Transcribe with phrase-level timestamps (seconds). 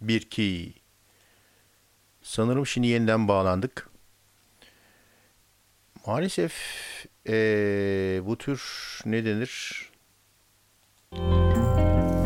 [0.00, 0.74] 1 2
[2.22, 3.90] Sanırım şimdi yeniden bağlandık.
[6.06, 6.52] Maalesef
[7.28, 8.62] ee, bu tür
[9.04, 9.82] ne denir?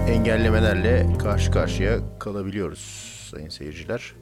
[0.08, 4.12] Engellemelerle karşı karşıya kalabiliyoruz sayın seyirciler.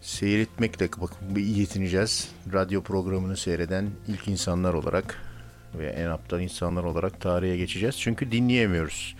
[0.00, 0.88] Seyretmekle
[1.36, 2.32] yetineceğiz.
[2.52, 5.22] Radyo programını seyreden ilk insanlar olarak
[5.78, 7.98] ve en aptal insanlar olarak tarihe geçeceğiz.
[7.98, 9.16] Çünkü dinleyemiyoruz.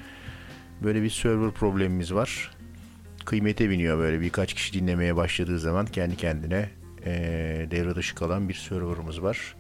[0.83, 2.51] Böyle bir server problemimiz var.
[3.25, 6.71] Kıymete biniyor böyle birkaç kişi dinlemeye başladığı zaman kendi kendine
[7.05, 7.13] e,
[7.71, 9.57] devre dışı kalan bir serverımız var.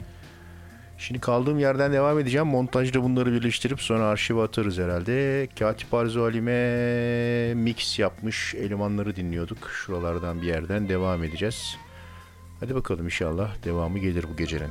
[0.98, 2.46] Şimdi kaldığım yerden devam edeceğim.
[2.46, 5.48] Montajda bunları birleştirip sonra arşive atarız herhalde.
[5.58, 9.70] Katip Arzu Halime mix yapmış elemanları dinliyorduk.
[9.70, 11.76] Şuralardan bir yerden devam edeceğiz.
[12.60, 14.70] Hadi bakalım inşallah devamı gelir bu gecenin.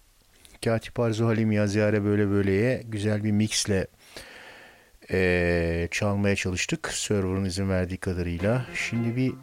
[0.65, 3.87] Katip Arzu Halim Yazıyare böyle böyleye güzel bir mixle
[5.11, 6.87] e, çalmaya çalıştık.
[6.93, 8.65] Server'ın izin verdiği kadarıyla.
[8.75, 9.33] Şimdi bir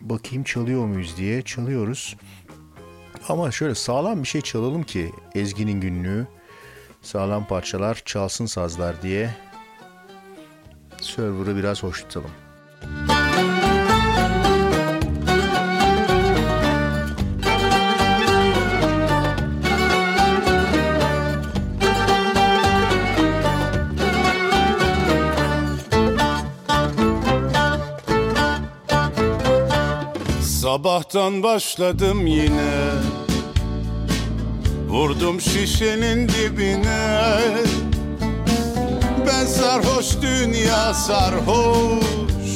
[0.00, 2.16] bakayım çalıyor muyuz diye çalıyoruz.
[3.28, 6.26] Ama şöyle sağlam bir şey çalalım ki Ezgi'nin günlüğü
[7.02, 9.30] sağlam parçalar çalsın sazlar diye
[11.00, 12.30] server'ı biraz hoş tutalım.
[30.70, 32.90] Sabahtan başladım yine.
[34.88, 37.40] Vurdum şişenin dibine.
[39.26, 42.50] Ben sarhoş dünya sarhoş.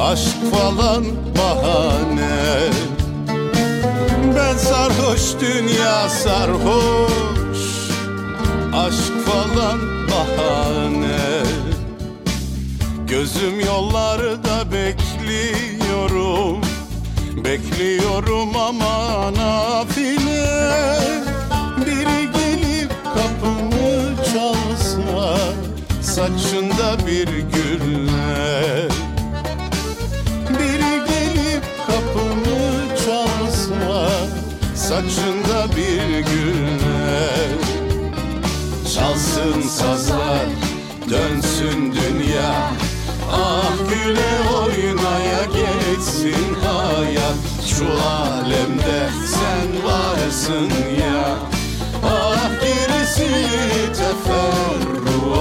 [0.00, 1.04] Aşk falan
[1.38, 2.70] bahane.
[4.36, 7.64] Ben sarhoş dünya sarhoş.
[8.74, 9.80] Aşk falan
[10.10, 11.42] bahane.
[13.06, 16.63] Gözüm yollarda bekliyorum
[17.44, 20.46] Bekliyorum ama nafile
[21.86, 25.38] Biri gelip kapımı çalsa
[26.02, 28.88] Saçında bir gülle
[30.48, 34.10] Biri gelip kapımı çalsa
[34.74, 37.04] Saçında bir gülle
[38.94, 40.46] Çalsın sazlar
[41.10, 42.72] dönsün dünya.
[43.32, 44.93] Ah güle hayat
[47.78, 51.38] Şu alemde sen varsın ya
[52.04, 53.28] Ah gerisi
[53.92, 55.34] teferruat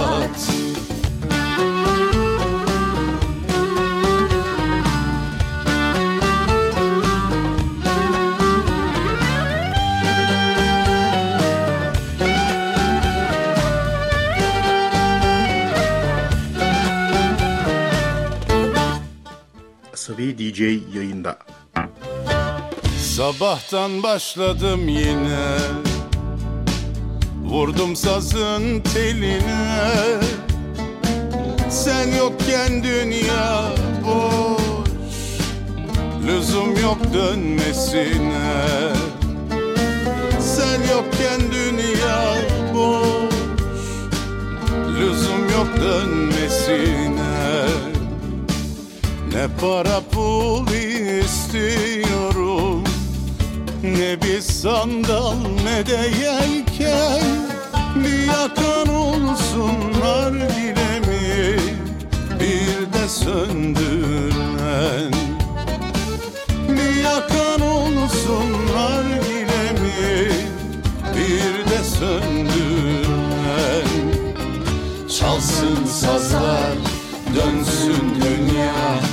[20.38, 20.62] DJ
[20.96, 21.38] yayında.
[23.18, 25.58] Sabahtan başladım yine.
[27.44, 29.92] Vurdum sazın teline.
[31.70, 33.64] Sen yokken dünya
[34.06, 34.90] boş.
[36.28, 38.94] Lüzum yok dönmesine.
[40.40, 42.36] Sen yokken dünya
[42.74, 43.34] boş.
[45.00, 47.66] Lüzum yok dönmesine.
[49.34, 52.33] Ne para pul istiyorum
[53.84, 57.24] Ne bir sandal ne de yelken
[57.96, 61.58] Bir yakan olsunlar dilemi
[62.40, 63.94] Bir de söndüren
[66.70, 70.32] Bir yakan olsunlar dilemi
[71.16, 73.88] Bir de söndüren
[75.20, 76.78] Çalsın sazlar
[77.36, 79.13] dönsün dünya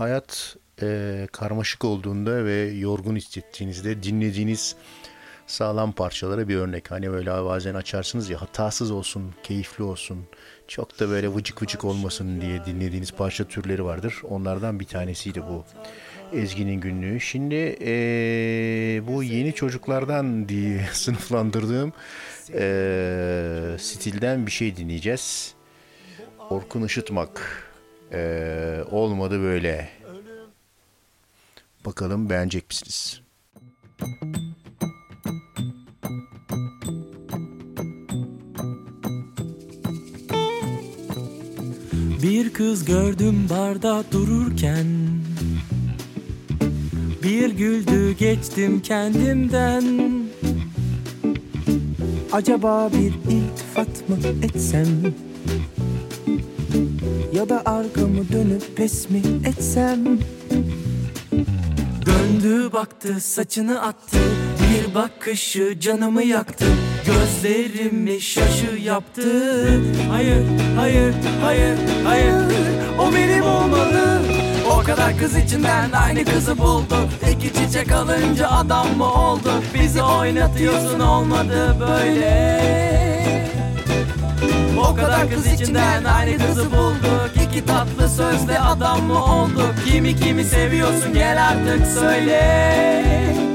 [0.00, 4.76] hayat e, karmaşık olduğunda ve yorgun hissettiğinizde dinlediğiniz
[5.46, 6.90] sağlam parçalara bir örnek.
[6.90, 10.18] Hani böyle bazen açarsınız ya hatasız olsun, keyifli olsun,
[10.68, 14.14] çok da böyle vıcık vıcık olmasın diye dinlediğiniz parça türleri vardır.
[14.28, 15.64] Onlardan bir tanesiydi bu
[16.32, 17.20] Ezgi'nin günlüğü.
[17.20, 17.92] Şimdi e,
[19.06, 21.92] bu yeni çocuklardan diye sınıflandırdığım
[22.54, 25.54] e, stilden bir şey dinleyeceğiz.
[26.50, 27.69] Orkun Işıtmak.
[28.12, 29.88] Ee, olmadı böyle.
[31.86, 33.20] Bakalım beğenecek misiniz?
[42.22, 44.86] Bir kız gördüm barda dururken
[47.22, 49.84] Bir güldü geçtim kendimden
[52.32, 55.14] Acaba bir iltifat mı etsem
[57.40, 60.18] Ya da arkamı dönüp pes mi etsem?
[62.06, 64.18] Döndü baktı saçını attı
[64.62, 66.64] Bir bakışı canımı yaktı.
[67.06, 69.22] Gözlerimi şaşı yaptı.
[70.10, 70.44] Hayır,
[70.76, 72.34] hayır, hayır, hayır
[72.98, 74.22] O benim olmalı.
[74.72, 76.96] O kadar kız içinden aynı kızı buldu.
[77.32, 79.50] İki çiçek alınca adam mı oldu?
[79.74, 83.09] Bizi oynatıyorsun olmadı böyle
[84.80, 87.30] o kadar kız içinden aynı kızı bulduk.
[87.44, 89.74] İki tatlı sözle adam mı olduk?
[89.86, 91.14] Kimi kimi seviyorsun?
[91.14, 93.49] Gel artık söyle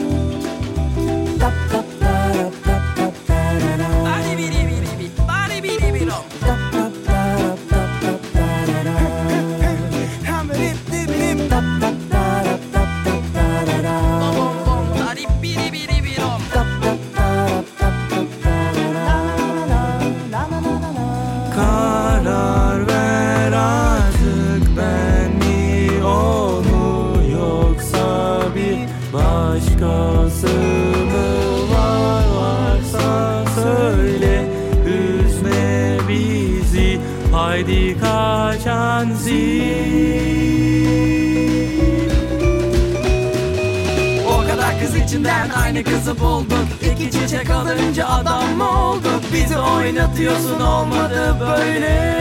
[45.76, 49.22] içinden aynı kızı bulduk İki çiçek alınca adam mı olduk?
[49.34, 52.16] Bizi oynatıyorsun olmadı böyle.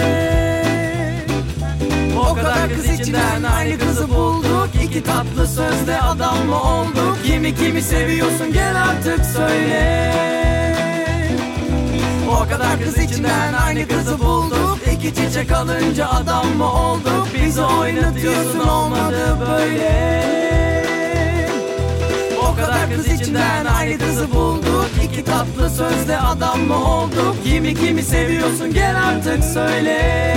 [2.19, 4.69] O kadar kız içinden aynı kızı bulduk.
[4.85, 7.19] İki tatlı sözle adam mı olduk.
[7.25, 8.53] Kimi kimi seviyorsun?
[8.53, 10.15] Gel artık söyle.
[12.31, 14.79] O kadar kız içinden aynı kızı bulduk.
[14.93, 17.29] İki çiçek alınca adam mı olduk?
[17.35, 20.44] Bizi oynatıyorsun olmadı böyle
[22.57, 24.91] kadar kız içinden aynı kızı bulduk.
[25.05, 27.37] İki tatlı sözle adam mı olduk?
[27.45, 28.75] Kimi kimi seviyorsun?
[28.75, 30.35] Gel artık söyle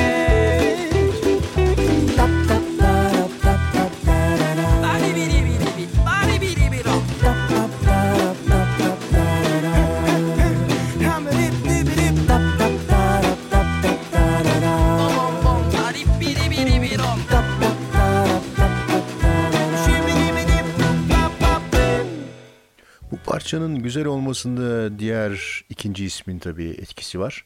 [23.47, 27.45] parçanın güzel olmasında diğer ikinci ismin tabii etkisi var.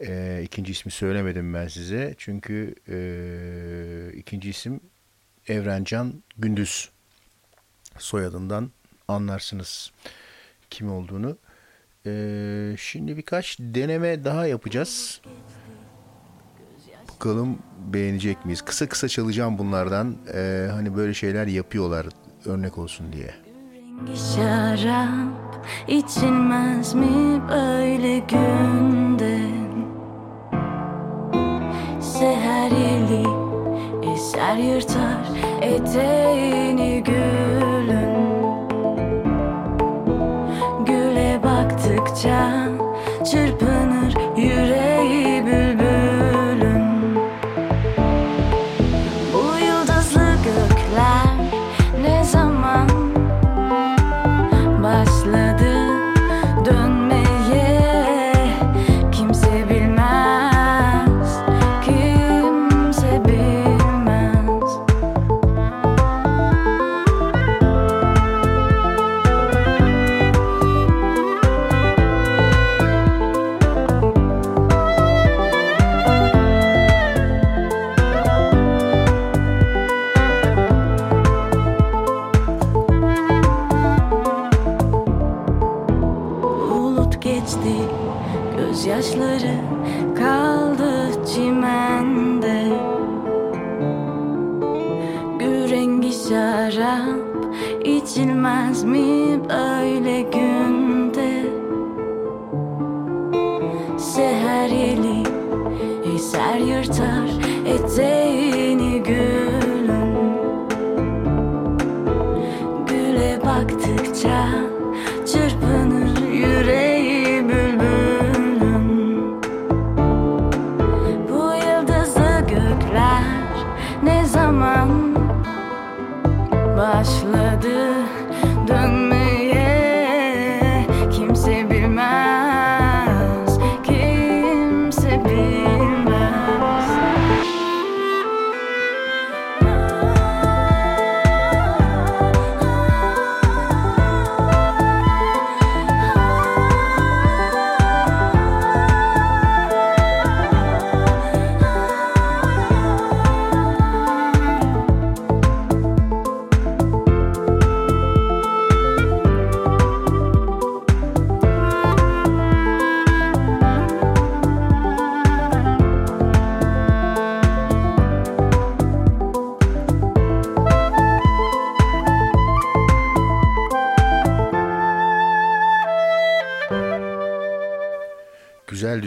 [0.00, 2.14] Ee, ikinci ismi söylemedim ben size.
[2.18, 4.80] Çünkü e, ikinci isim
[5.48, 6.90] Evrencan Gündüz.
[7.98, 8.70] Soyadından
[9.08, 9.92] anlarsınız
[10.70, 11.38] kim olduğunu.
[12.06, 15.20] Ee, şimdi birkaç deneme daha yapacağız.
[17.14, 17.58] Bakalım
[17.92, 18.62] beğenecek miyiz?
[18.62, 20.16] Kısa kısa çalacağım bunlardan.
[20.34, 22.06] Ee, hani böyle şeyler yapıyorlar
[22.46, 23.51] örnek olsun diye.
[24.06, 29.38] Şarap içilmez mi böyle günde
[32.00, 33.26] Seher yeli
[34.12, 35.26] eser yırtar
[35.62, 38.12] eteğini gülün.
[40.86, 42.68] Güle baktıkça
[43.24, 43.71] çırpınır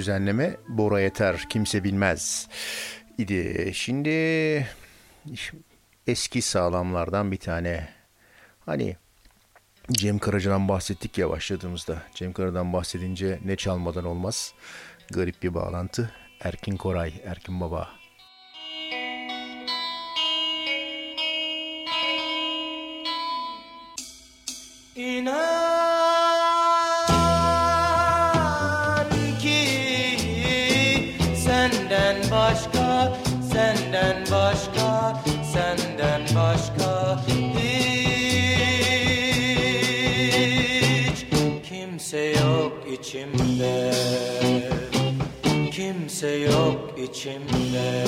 [0.05, 2.47] düzenleme Bora Yeter kimse bilmez
[3.17, 3.71] idi.
[3.73, 4.09] Şimdi
[6.07, 7.87] eski sağlamlardan bir tane
[8.65, 8.95] hani
[9.91, 12.03] Cem Karaca'dan bahsettik ya başladığımızda.
[12.15, 14.53] Cem Karaca'dan bahsedince ne çalmadan olmaz.
[15.11, 16.11] Garip bir bağlantı.
[16.39, 17.89] Erkin Koray, Erkin Baba.
[46.15, 48.05] Kimse yok içimde.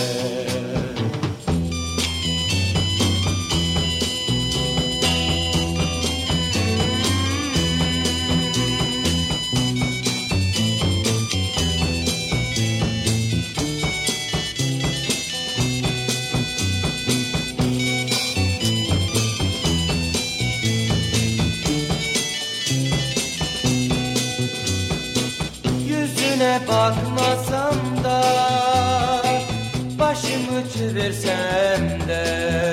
[30.98, 32.67] Çevirsem de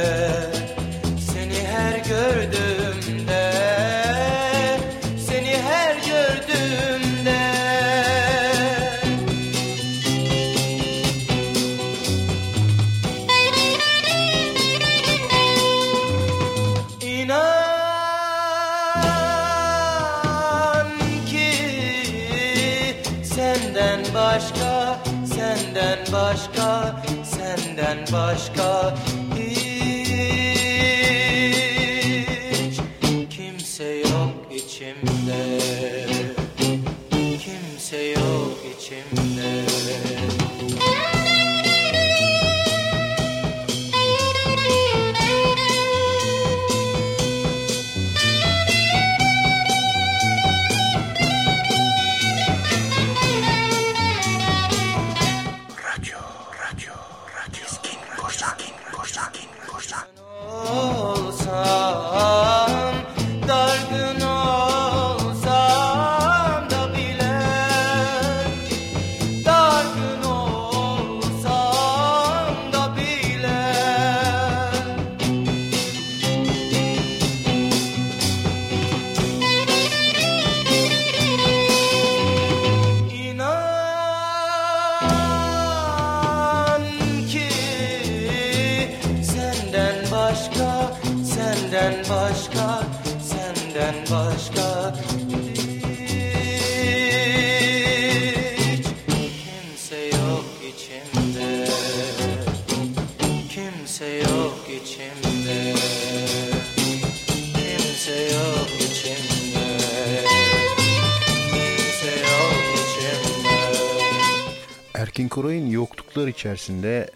[116.45, 117.11] içerisinde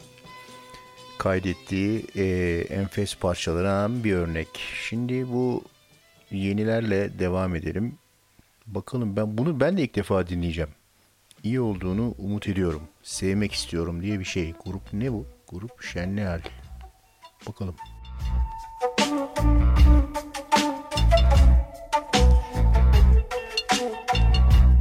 [1.18, 2.24] kaydettiği e,
[2.70, 4.48] enfes parçalarından bir örnek.
[4.88, 5.64] Şimdi bu
[6.30, 7.98] yenilerle devam edelim.
[8.66, 10.70] Bakalım ben bunu ben de ilk defa dinleyeceğim.
[11.42, 12.82] İyi olduğunu umut ediyorum.
[13.02, 14.54] Sevmek istiyorum diye bir şey.
[14.64, 15.26] Grup ne bu?
[15.48, 16.40] Grup Şenlial.
[17.46, 17.76] Bakalım.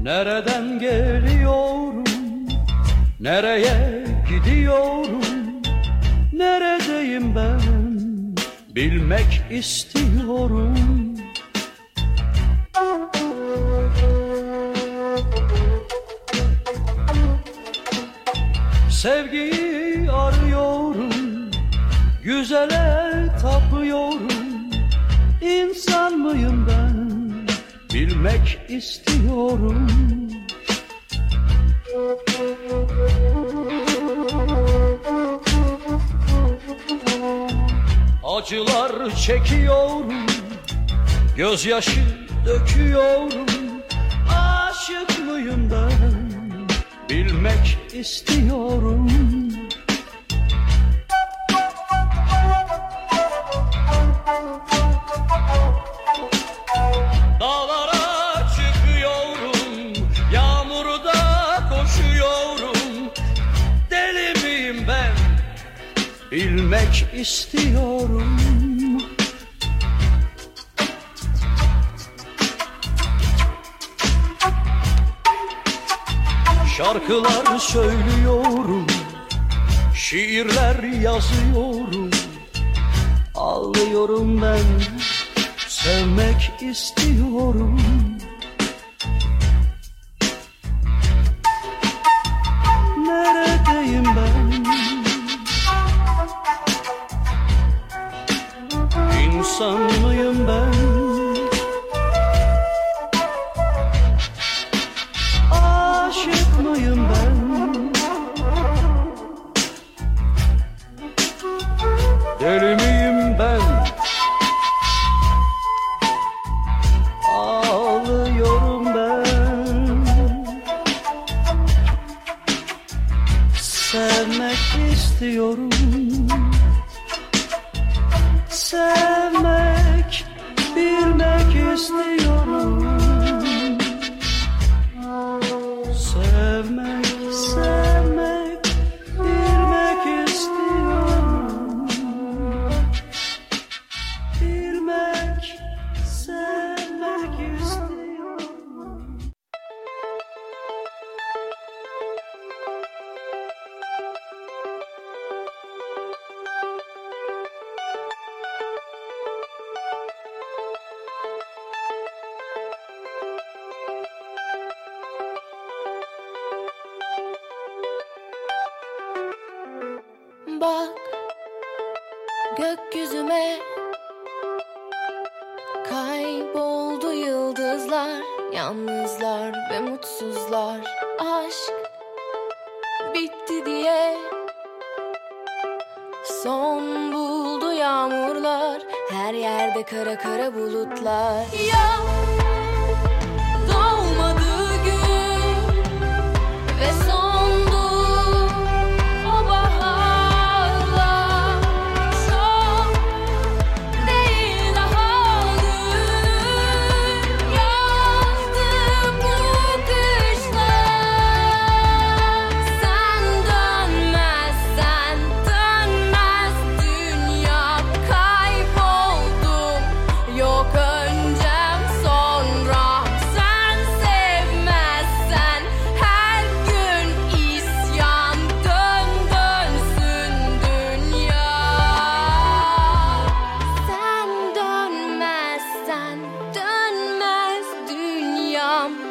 [0.03, 2.03] Nereden geliyorum?
[3.19, 4.06] Nereye
[4.47, 5.11] gidiyorum?
[6.33, 7.61] Neredeyim ben?
[8.75, 10.75] Bilmek istiyorum.
[18.89, 21.11] Sevgiyi arıyorum,
[22.23, 24.47] güzele tapıyorum.
[25.41, 27.07] İnsan mıyım ben?
[27.93, 29.87] Bilmek istiyorum.
[38.37, 40.13] Acılar çekiyorum,
[41.37, 42.01] gözyaşı
[42.45, 43.47] döküyorum.
[44.29, 46.31] Aşık mıyım ben?
[47.09, 49.09] Bilmek istiyorum.
[66.87, 68.37] Bilmek istiyorum.
[76.77, 78.87] Şarkılar söylüyorum,
[79.95, 82.09] şiirler yazıyorum.
[83.35, 84.59] Ağlıyorum ben,
[85.67, 88.06] sevmek istiyorum.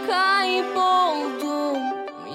[0.06, 1.82] kayboldum.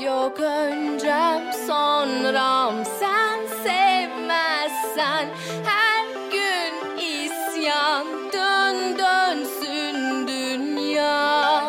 [0.05, 5.27] Yok öncem sonram Sen sevmezsen
[5.65, 8.07] her gün isyan.
[8.33, 11.63] Dön dönsün dünya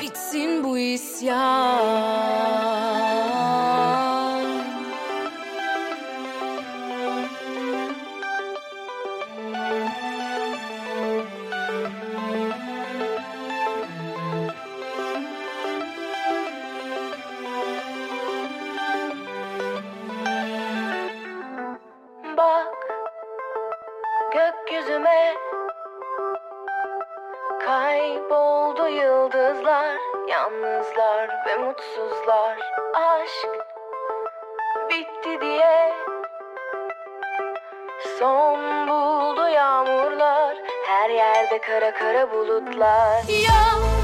[0.00, 2.23] Bitsin bu isyan.
[31.94, 32.58] mutsuzlar
[32.94, 33.48] aşk
[34.90, 35.92] bitti diye.
[38.18, 43.22] Son buldu yağmurlar her yerde kara kara bulutlar.
[43.28, 44.03] Yok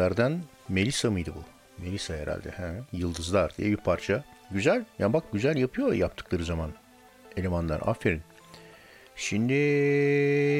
[0.00, 1.44] Türklerden Melisa mıydı bu?
[1.82, 2.50] Melisa herhalde.
[2.50, 2.82] He.
[2.92, 4.24] Yıldızlar diye bir parça.
[4.50, 4.84] Güzel.
[4.98, 6.70] Ya bak güzel yapıyor yaptıkları zaman
[7.36, 7.80] elemanlar.
[7.84, 8.22] Aferin.
[9.16, 9.54] Şimdi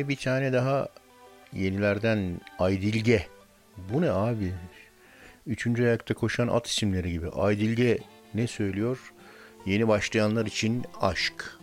[0.09, 0.88] bir tane daha
[1.53, 3.26] yenilerden Aydilge.
[3.76, 4.55] Bu ne abi?
[5.46, 7.29] Üçüncü ayakta koşan at isimleri gibi.
[7.29, 7.98] Aydilge
[8.35, 9.12] ne söylüyor?
[9.66, 11.59] Yeni başlayanlar için aşk.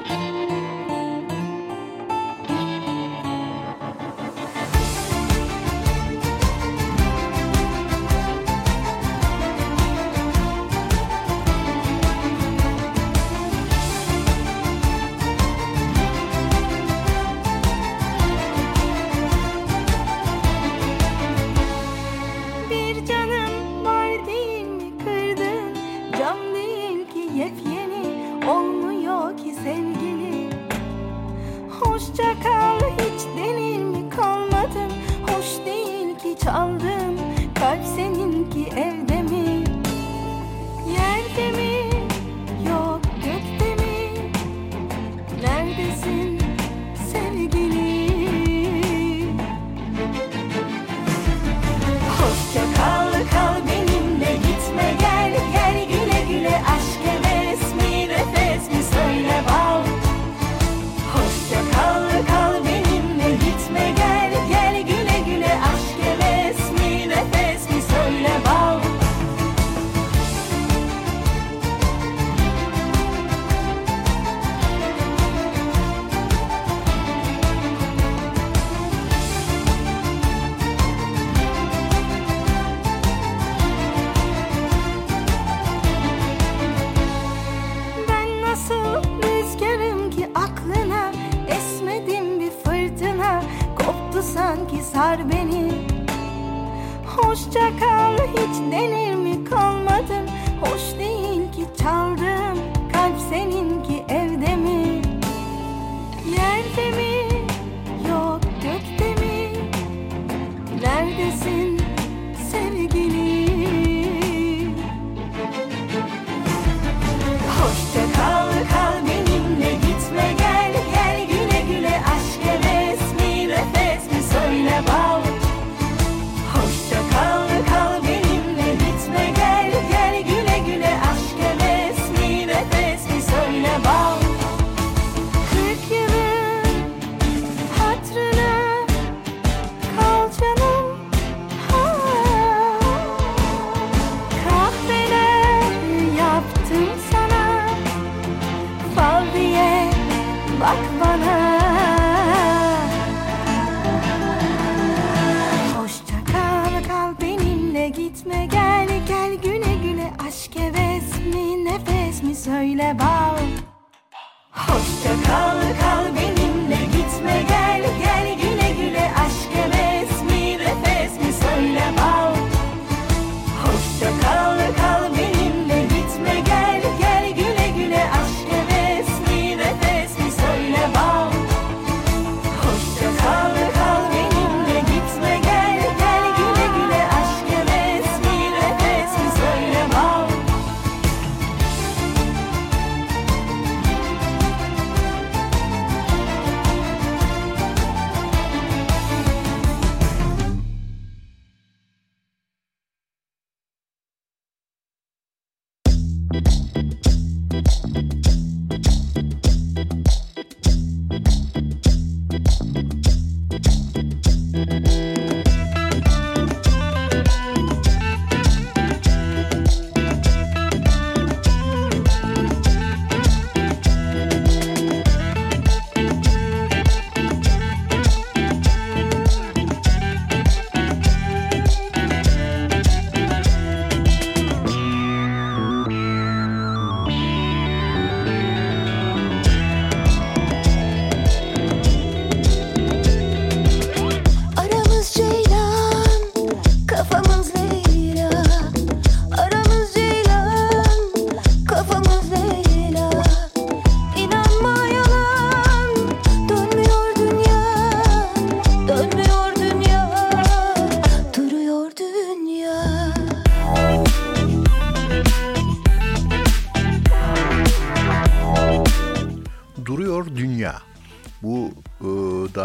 [0.00, 0.29] Müzik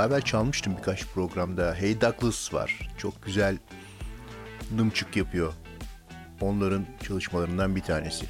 [0.10, 1.74] beraber çalmıştım birkaç programda.
[1.74, 2.90] Hey Douglas var.
[2.98, 3.58] Çok güzel
[4.76, 5.54] nımçık yapıyor.
[6.42, 8.25] Onların çalışmalarından bir tanesi.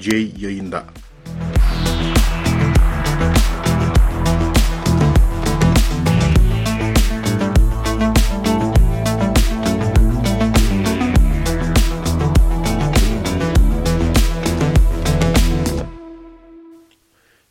[0.00, 0.84] DJ yayında.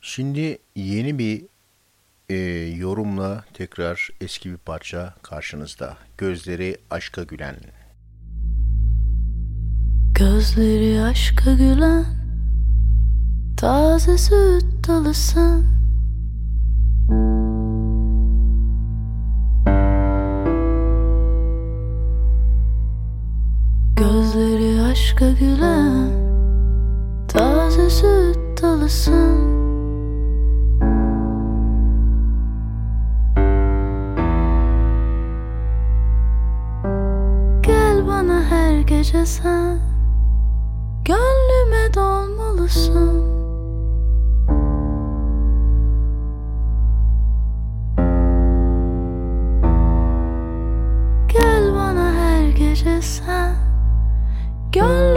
[0.01, 1.45] Şimdi yeni bir
[2.29, 2.35] e,
[2.77, 5.97] yorumla tekrar eski bir parça karşınızda.
[6.17, 7.55] Gözleri aşka gülen.
[10.13, 12.18] Gözleri aşka gülen
[13.99, 15.65] taze süt dalısın
[23.95, 26.09] Gözleri aşka gülen
[27.27, 29.39] Taze süt dalısın
[37.61, 38.07] Gel
[38.49, 39.79] her gece sen
[41.05, 43.28] Gönlüme dolmalısın.
[54.79, 55.08] your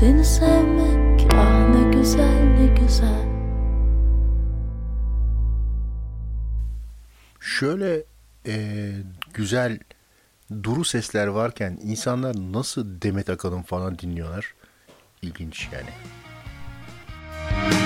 [0.00, 3.26] Seni sevmek ah ne güzel ne güzel
[7.40, 8.04] Şöyle
[8.46, 8.92] e,
[9.34, 9.78] güzel
[10.62, 14.54] duru sesler varken insanlar nasıl Demet Akalın falan dinliyorlar?
[15.22, 15.90] İlginç yani.
[17.66, 17.85] Müzik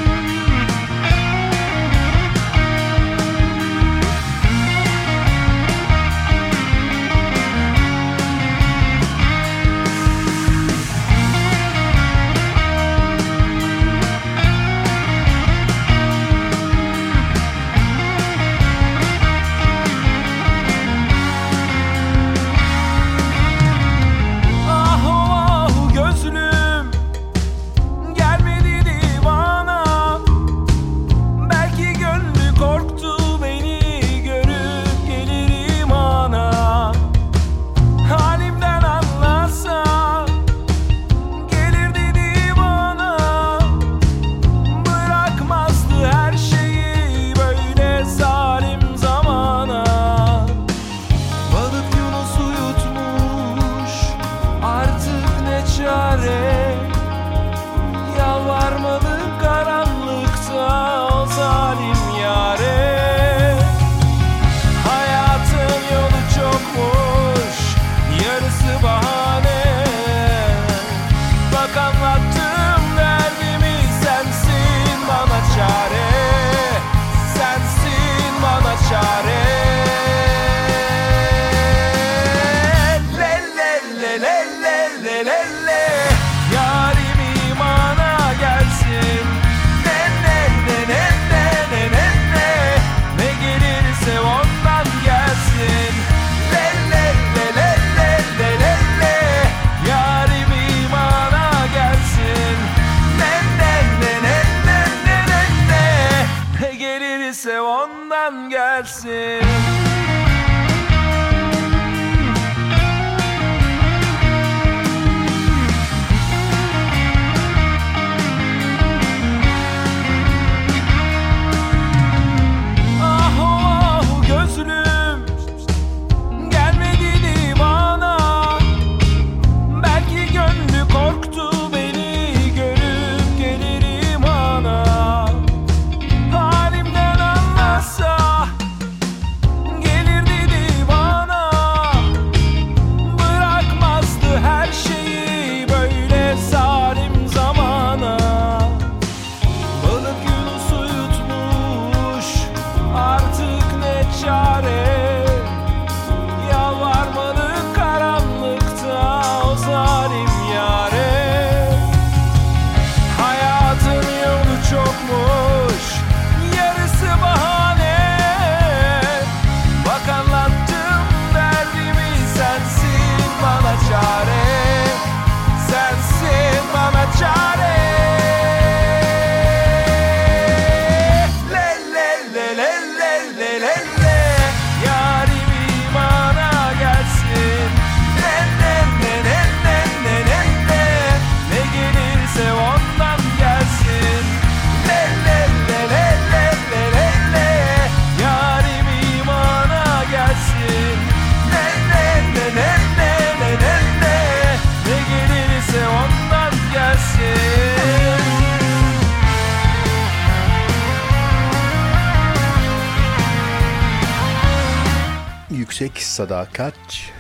[215.81, 217.11] Yüksek Sadakat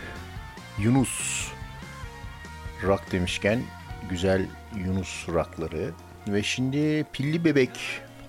[0.79, 1.47] Yunus
[2.87, 3.63] Rak demişken
[4.11, 4.47] güzel
[4.77, 5.91] Yunus rakları
[6.29, 7.71] ve şimdi Pilli Bebek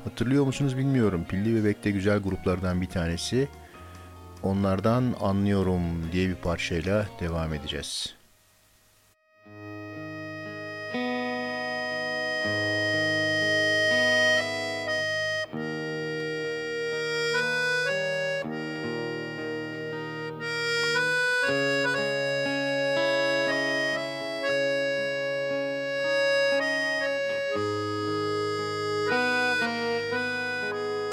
[0.04, 1.26] hatırlıyor musunuz bilmiyorum.
[1.30, 3.48] Pilli Bebek de güzel gruplardan bir tanesi.
[4.44, 8.21] Onlardan anlıyorum diye bir parçayla devam edeceğiz.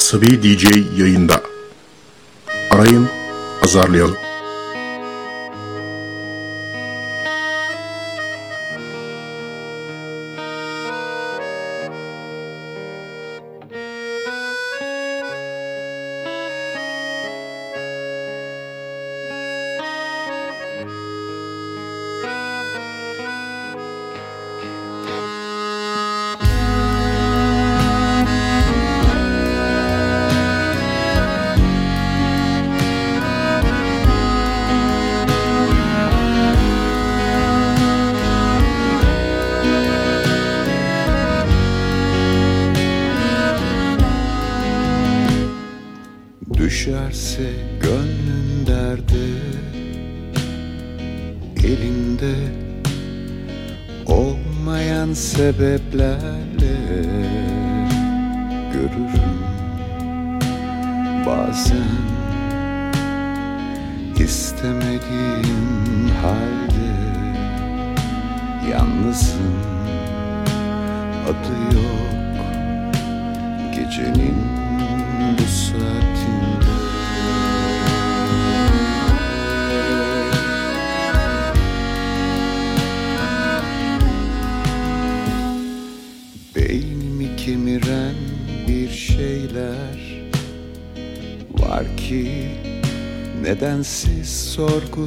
[0.09, 0.65] Asabi DJ
[0.99, 1.43] yayında.
[2.71, 3.09] Arayın,
[3.65, 4.28] azarlayalım.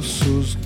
[0.00, 0.56] discursos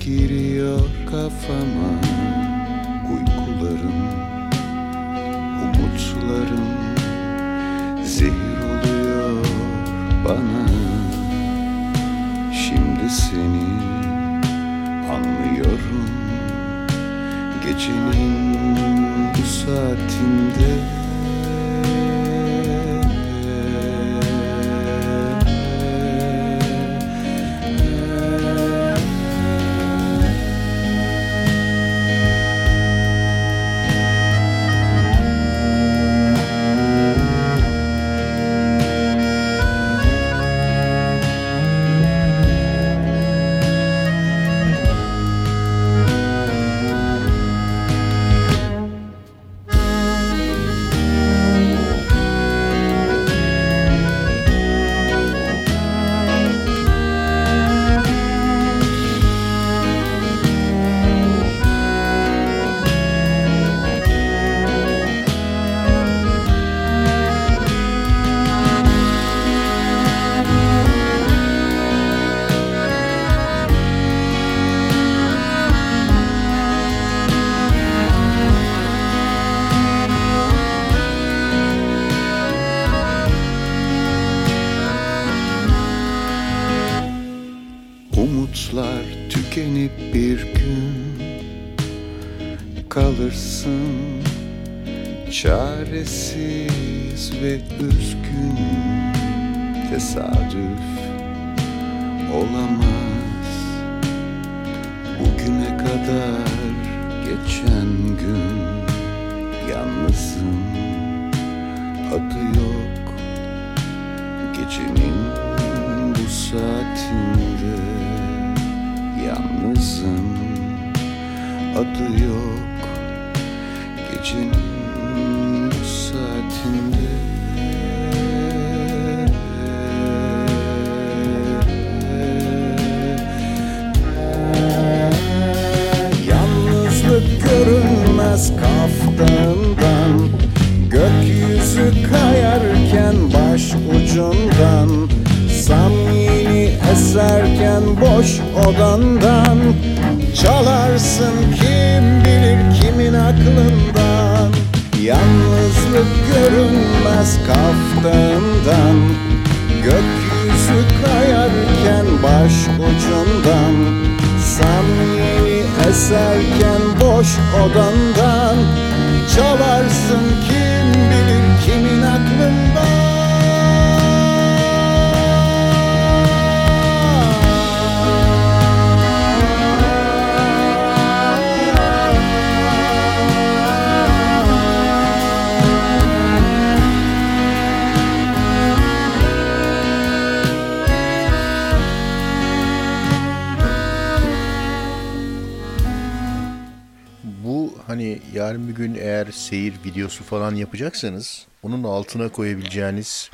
[201.03, 203.31] yapacaksanız onun altına koyabileceğiniz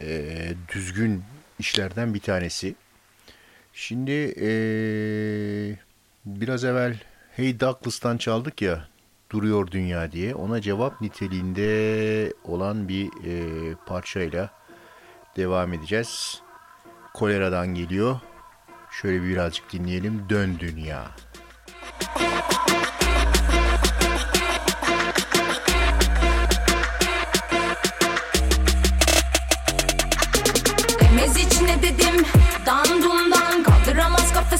[0.00, 1.22] eee, düzgün
[1.58, 2.74] işlerden bir tanesi.
[3.72, 5.78] Şimdi eee,
[6.24, 6.96] biraz evvel
[7.36, 8.88] Hey Douglas'tan çaldık ya
[9.30, 14.50] Duruyor Dünya diye ona cevap niteliğinde olan bir eee, parçayla
[15.36, 16.42] devam edeceğiz.
[17.14, 18.20] Kolera'dan geliyor.
[18.90, 20.26] Şöyle birazcık dinleyelim.
[20.28, 21.10] Dön Dünya.
[22.20, 23.03] Demez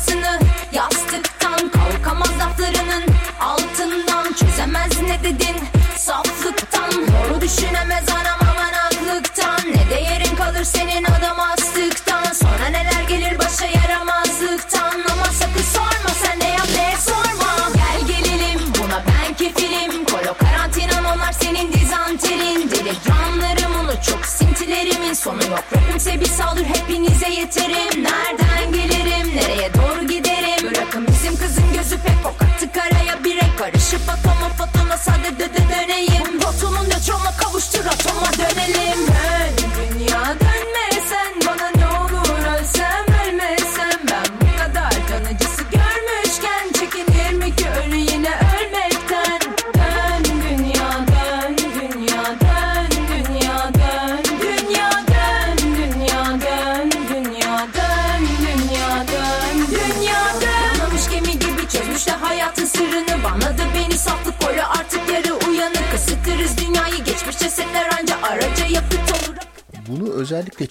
[0.04, 0.38] Kafasını
[0.72, 3.04] yastıktan Kalkamaz laflarının
[3.40, 4.32] altından.
[4.32, 5.56] Çözemez ne dedin
[5.96, 6.92] saflıktan?
[6.92, 12.32] Doğru düşünemez anam aman aklıktan Ne değerin kalır senin adam astıktan?
[12.32, 15.00] Sonra neler gelir başa yaramazlıktan?
[15.12, 17.70] Ama sakın sorma sen ne yap ne sorma.
[17.74, 20.04] Gel gelelim buna ben kefilim.
[20.04, 25.14] Kolo karantinam onlar senin dizanterin Telegramlarım onu çok sintilerimin.
[25.14, 28.04] Sonu yok Rapimse bir saldır hepinize yeterim.
[28.04, 29.93] Nereden gelirim nereye doğru
[35.52, 36.40] döneyim.
[36.42, 39.13] Rotumun nötrona kavuştur atoma dönelim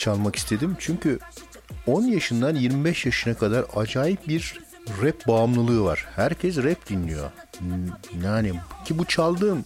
[0.03, 1.19] çalmak istedim çünkü
[1.87, 4.59] 10 yaşından 25 yaşına kadar acayip bir
[5.01, 6.05] rap bağımlılığı var.
[6.15, 7.31] Herkes rap dinliyor.
[8.23, 8.53] Yani
[8.85, 9.65] ki bu çaldığım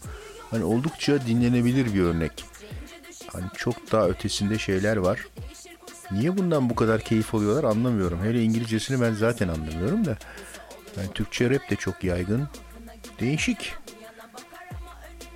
[0.52, 2.46] hani oldukça dinlenebilir bir örnek.
[3.28, 5.28] Hani çok daha ötesinde şeyler var.
[6.12, 8.24] Niye bundan bu kadar keyif alıyorlar anlamıyorum.
[8.24, 10.18] Hele İngilizcesini ben zaten anlamıyorum da.
[10.98, 12.48] Yani Türkçe rap de çok yaygın.
[13.20, 13.74] Değişik.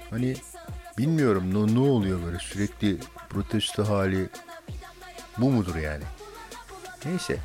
[0.10, 0.36] Hani
[0.98, 2.98] bilmiyorum ne, ne oluyor böyle sürekli
[3.30, 4.30] protesto hali
[5.42, 6.04] bu mudur yani?
[7.06, 7.38] Neyse.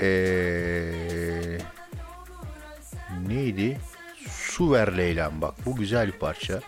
[0.00, 1.58] Ee,
[3.28, 3.78] neydi?
[4.28, 6.60] Su ver Leyla'm bak bu güzel bir parça.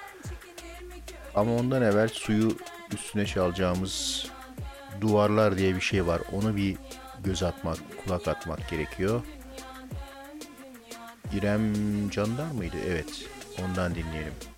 [1.35, 2.57] Ama ondan evvel suyu
[2.95, 4.27] üstüne çalacağımız
[5.01, 6.23] duvarlar diye bir şey var.
[6.33, 6.77] Onu bir
[7.25, 9.23] göz atmak, kulak atmak gerekiyor.
[11.33, 11.73] İrem
[12.11, 12.77] Candar mıydı?
[12.89, 13.27] Evet.
[13.65, 14.54] Ondan dinleyelim.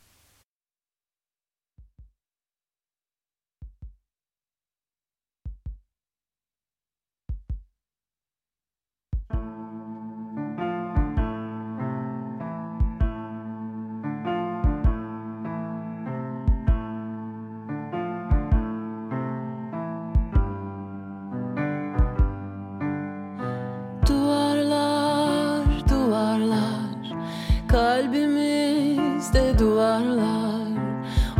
[27.77, 30.69] Kalbimizde duvarlar.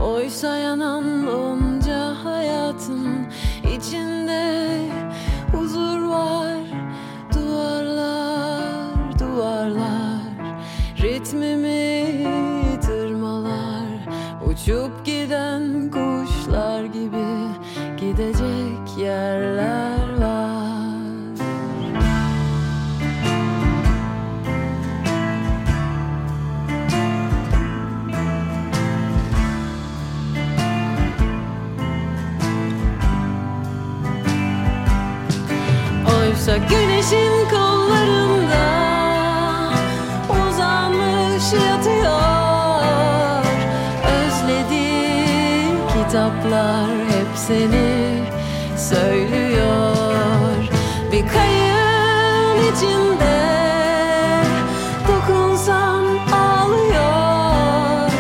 [0.03, 1.56] Oysa yanan onca
[36.57, 38.67] Güneşin kollarında
[40.31, 43.45] uzanmış yatıyor.
[44.17, 48.23] Özlediğim kitaplar hep seni
[48.77, 50.69] söylüyor.
[51.13, 53.39] Bir kayığın içinde
[55.09, 58.11] dokunsan ağlıyor.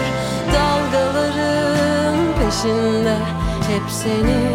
[0.52, 3.16] Dalgaların peşinde
[3.68, 4.45] hep seni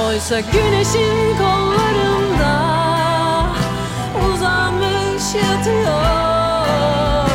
[0.00, 2.54] Oysa güneşin kollarında
[4.26, 7.28] uzanmış yatıyor.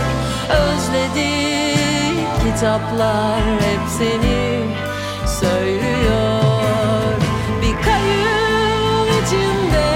[0.50, 4.66] Özledik kitaplar hep seni
[5.40, 7.14] söylüyor.
[7.62, 9.92] Bir kayığın içinde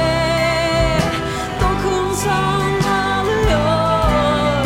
[1.61, 4.65] dokunsan ağlıyor.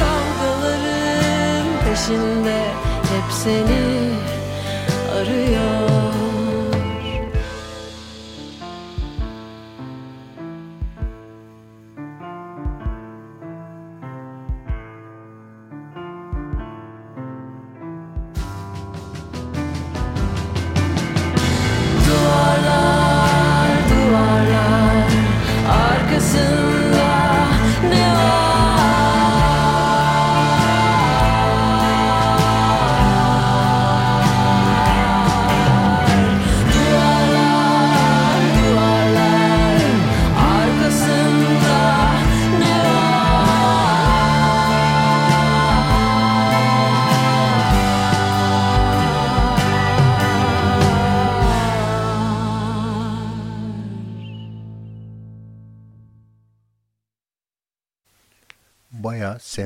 [0.00, 2.58] Dalgaların peşinde
[3.02, 3.83] hep seni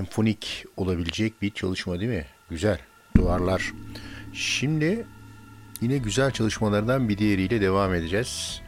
[0.09, 2.25] senfonik olabilecek bir çalışma değil mi?
[2.51, 2.79] Güzel.
[3.17, 3.73] Duvarlar.
[4.33, 5.07] Şimdi
[5.81, 8.61] yine güzel çalışmalardan bir diğeriyle devam edeceğiz.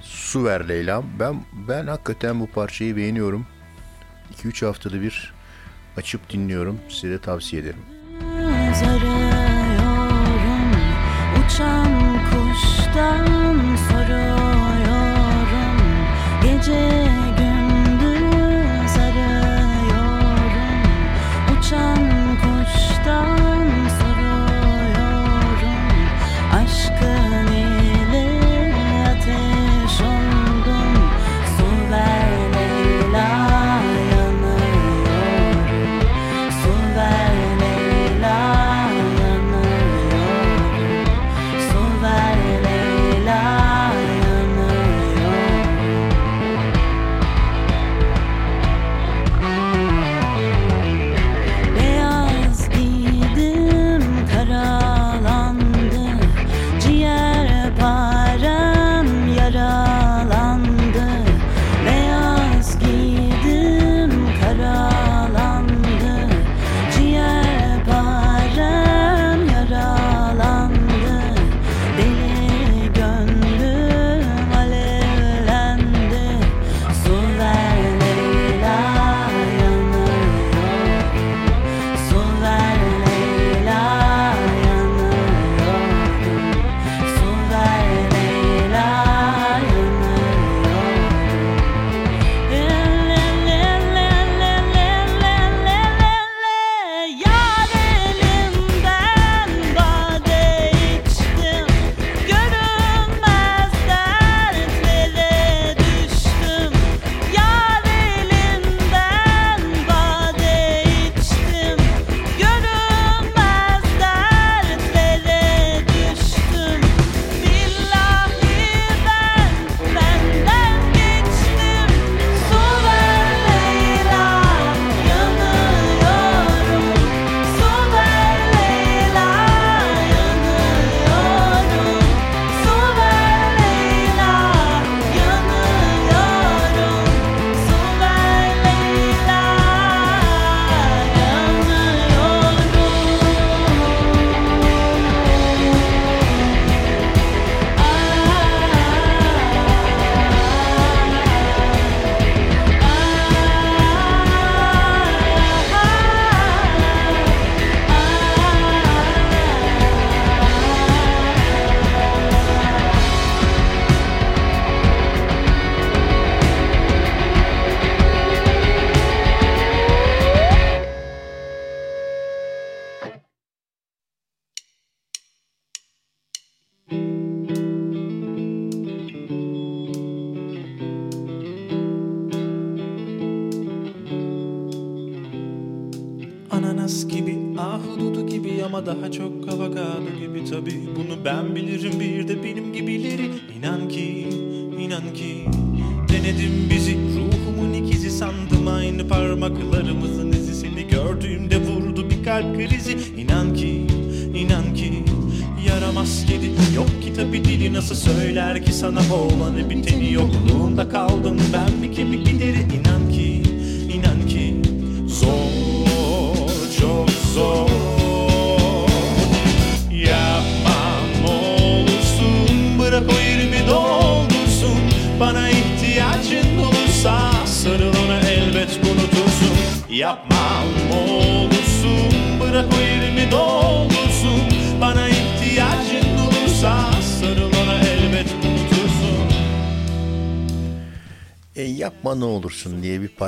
[0.00, 1.04] Su ver Leyla'm.
[1.20, 3.46] Ben ben hakikaten bu parçayı beğeniyorum.
[4.44, 5.32] 2-3 haftada bir
[5.96, 6.80] açıp dinliyorum.
[6.88, 7.82] Size de tavsiye ederim.
[8.84, 9.12] Arıyorum
[11.44, 13.26] uçan kuştan
[13.88, 15.12] soruyorum
[16.42, 17.01] gece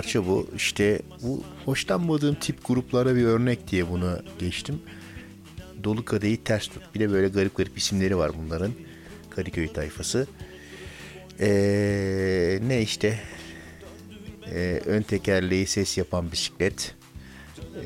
[0.05, 0.47] parça bu.
[0.57, 4.83] İşte bu hoşlanmadığım tip gruplara bir örnek diye bunu geçtim.
[5.85, 6.83] Dolu kadehi ters tut.
[6.95, 8.73] Bir de böyle garip garip isimleri var bunların.
[9.31, 10.27] Kadıköy tayfası.
[11.41, 13.21] Ee, ne işte
[14.55, 16.95] Ee, ön tekerleği ses yapan bisiklet.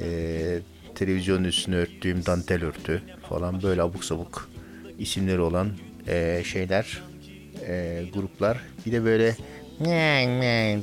[0.01, 0.59] Ee,
[0.95, 4.51] televizyonun üstüne örttüğüm dantel örtü falan böyle abuk sabuk
[4.99, 5.71] isimleri olan
[6.09, 7.03] ee, şeyler
[7.67, 8.61] ee, gruplar.
[8.87, 9.37] Bir de böyle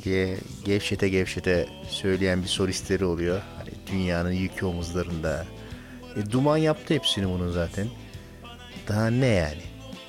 [0.03, 3.41] diye gevşete gevşete söyleyen bir solistleri oluyor.
[3.57, 5.45] Hani dünyanın yükü omuzlarında.
[6.15, 7.87] E, duman yaptı hepsini bunun zaten.
[8.87, 9.61] Daha ne yani?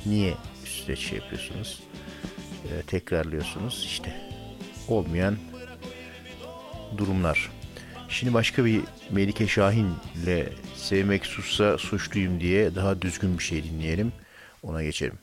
[0.07, 0.35] Niye
[0.65, 1.83] üstüne şey yapıyorsunuz?
[2.65, 4.15] E, tekrarlıyorsunuz işte.
[4.89, 5.37] Olmayan
[6.97, 7.51] durumlar.
[8.09, 8.81] Şimdi başka bir
[9.11, 9.89] Melike Şahin
[10.23, 14.13] ile Sevmek Suçsa Suçluyum diye daha düzgün bir şey dinleyelim.
[14.63, 15.19] Ona geçelim.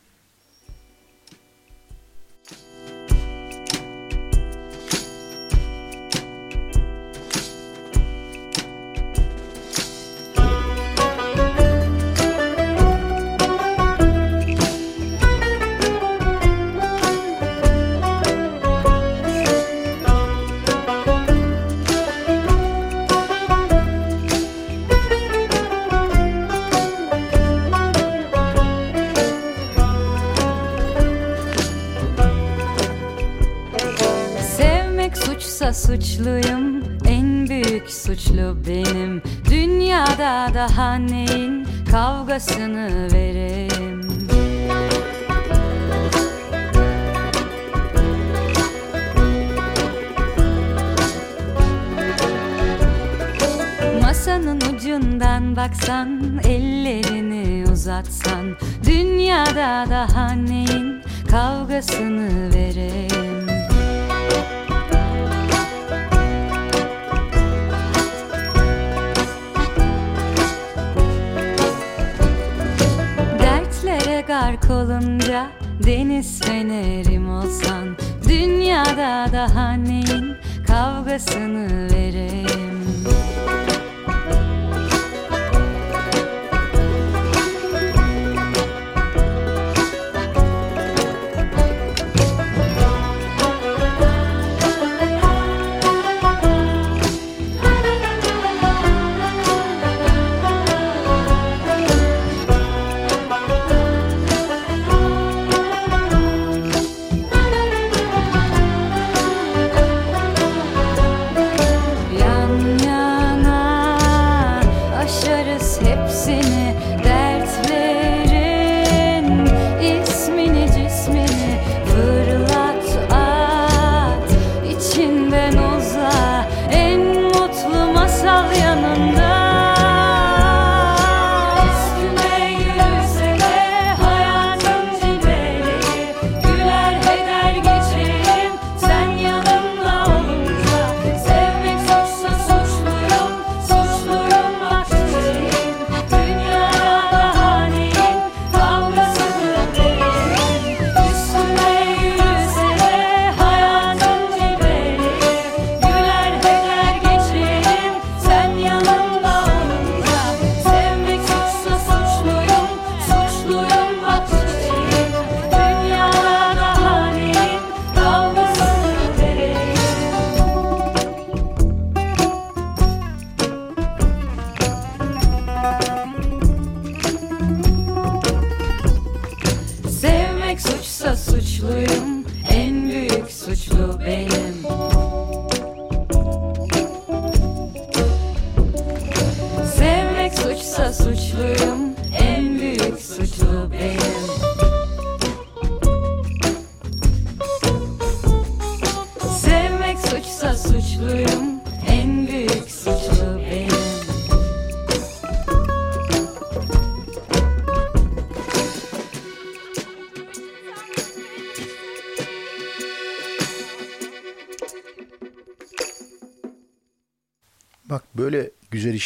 [40.73, 44.01] Daha neyin kavgasını vereyim
[54.01, 61.01] Masanın ucundan baksan Ellerini uzatsan Dünyada daha neyin
[61.31, 63.32] kavgasını vereyim
[74.33, 75.47] gark olunca
[75.85, 77.97] deniz fenerim olsan
[78.29, 80.35] Dünyada daha neyin
[80.67, 82.72] kavgasını vereyim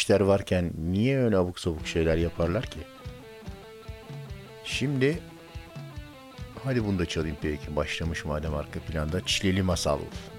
[0.08, 2.78] işler varken niye öyle abuk sabuk şeyler yaparlar ki?
[4.64, 5.18] Şimdi
[6.64, 7.76] hadi bunu da çalayım peki.
[7.76, 9.20] Başlamış madem arka planda.
[9.26, 9.98] Çileli Masal.
[9.98, 10.37] Hayatın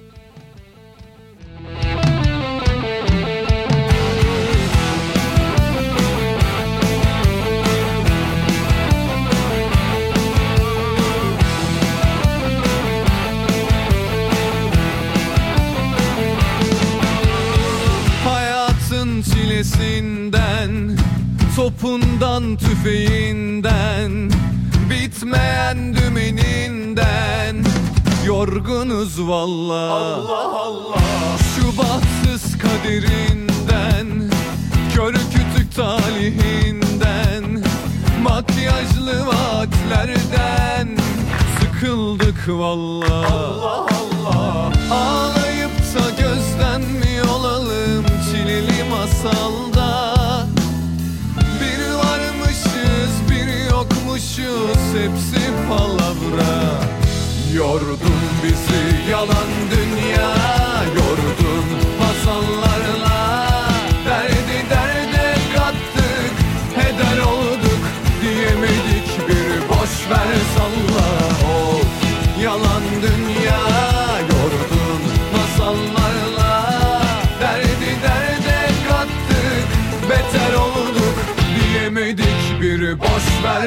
[42.49, 50.15] valla Allah Allah Ağlayıp da gözden mi olalım Çileli masalda?
[51.61, 56.79] Bir varmışız bir yokmuşuz Hepsi palavra.
[57.55, 57.98] Yordun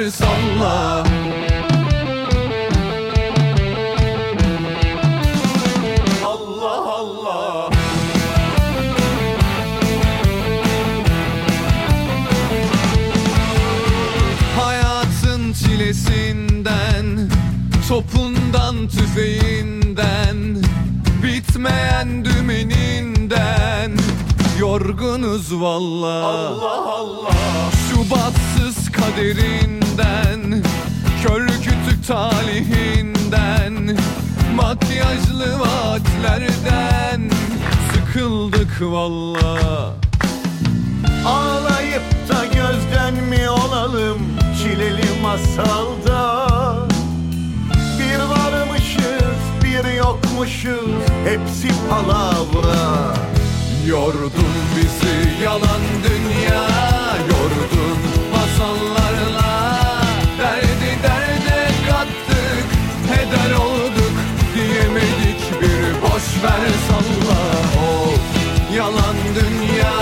[0.02, 1.04] ver salla.
[6.24, 7.70] Allah Allah.
[14.60, 17.30] Hayatın çilesinden
[17.88, 20.56] Topundan tüfeğinden
[21.22, 23.92] Bitmeyen dümeninden
[24.58, 26.24] Yorgunuz valla.
[26.26, 27.30] Allah Allah.
[27.90, 28.90] Şu bahtsız
[29.96, 30.62] kaderinden
[31.22, 33.96] Kör kütük talihinden
[34.54, 37.30] Makyajlı vaatlerden
[37.92, 39.94] Sıkıldık valla
[41.26, 44.18] Ağlayıp da gözden mi olalım
[44.62, 46.48] çileli masalda?
[47.98, 53.14] Bir varmışız bir yokmuşuz hepsi palavra.
[53.86, 54.32] Yordun
[54.76, 56.91] bizi yalan dünya
[63.32, 64.12] Heder olduk
[64.54, 67.40] diyemedik Bir boş ver salla.
[67.86, 68.20] Of
[68.76, 69.92] yalan dünya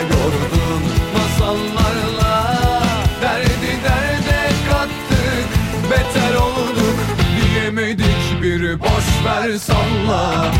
[0.00, 0.82] Yordun
[1.14, 2.54] masallarla
[3.22, 5.48] Derdi derde kattık.
[5.90, 6.98] Beter olduk
[7.36, 10.52] diyemedik Bir boş ver salla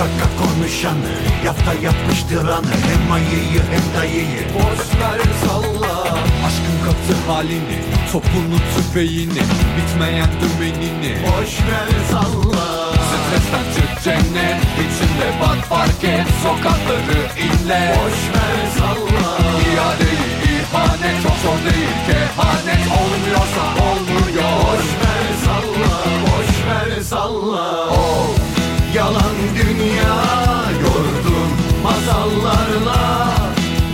[0.00, 0.96] Kaka konuşan
[1.44, 4.44] yafta yapıştıran Hem ayıyı hem dayıyı.
[4.54, 6.02] Boş ver salla.
[6.46, 7.78] Aşkın katı halini
[8.12, 9.42] Topunu tüfeğini
[9.76, 11.22] Bitmeyen dümenini.
[11.22, 12.92] Boş ver salla.
[13.10, 17.96] Stresten çık cennet içinde bak fark et Sokakları inle.
[17.96, 19.38] Boş ver salla.
[19.60, 22.86] İadeyi ihanet çok zor değil Kehanet.
[23.00, 24.52] Olmuyorsa olmuyor.
[24.64, 25.92] Boş ver salla.
[26.22, 27.88] Boş ver salla.
[27.90, 28.39] Oh.
[28.94, 30.16] Yalan dünya
[30.82, 31.50] yordun
[31.82, 33.28] masallarla.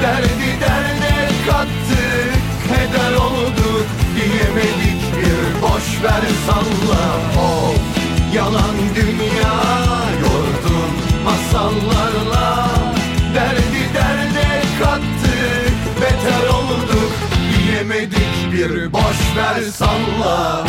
[0.03, 3.87] Derdi derde kattık heder olduk
[4.17, 7.03] Diyemedik bir boş ver salla
[7.39, 7.75] oh.
[8.35, 9.55] Yalan dünya
[10.21, 10.91] yordun
[11.25, 12.69] masallarla.
[13.35, 17.13] Derdi derde kattık beter olduk
[17.51, 18.93] Diyemedik bir.
[18.93, 20.65] Boş ver salla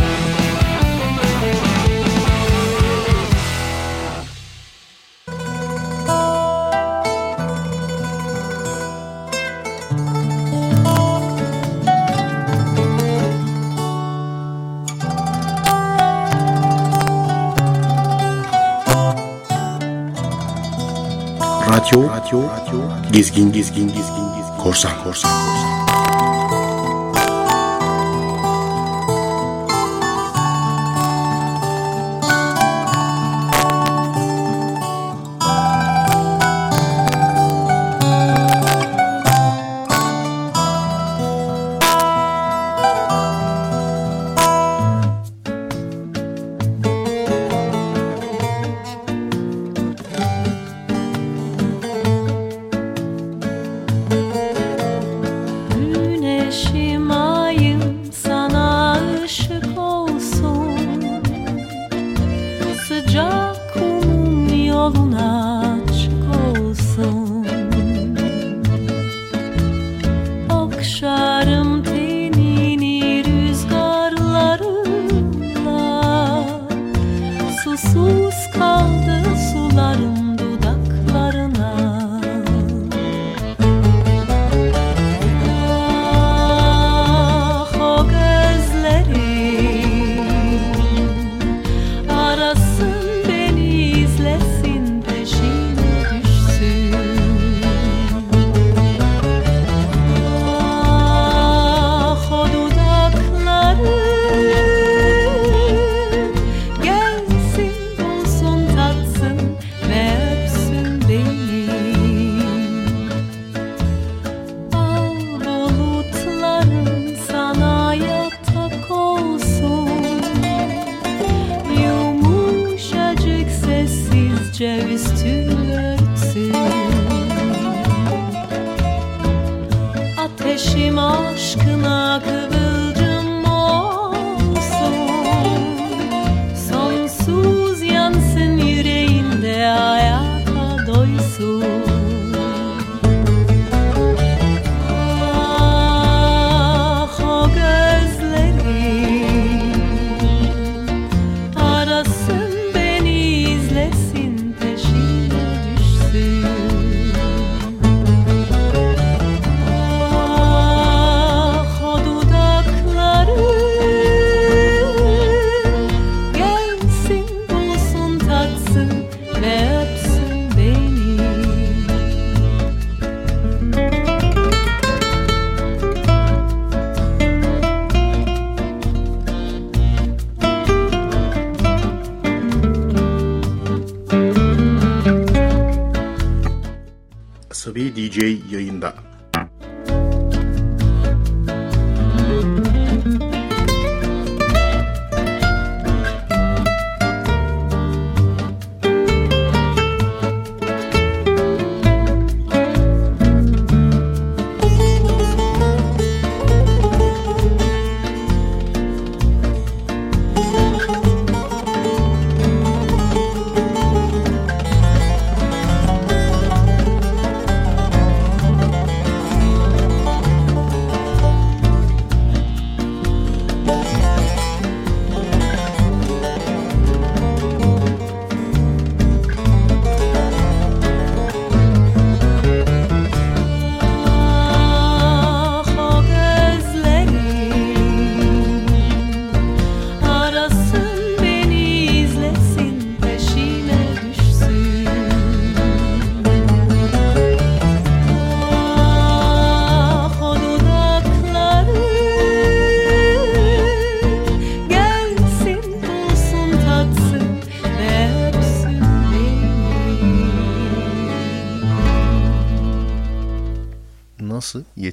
[22.27, 25.56] Radyo, gezgin, gezgin, gezgin, gezgin, korsan, korsan, korsan.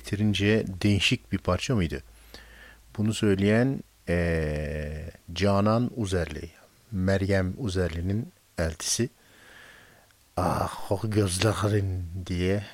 [0.04, 2.02] yeterince değişik bir parça mıydı?
[2.96, 6.50] Bunu söyleyen e, Canan Uzerli,
[6.92, 9.08] Meryem Uzerli'nin eltisi.
[10.36, 12.64] Ah o gözlerin diye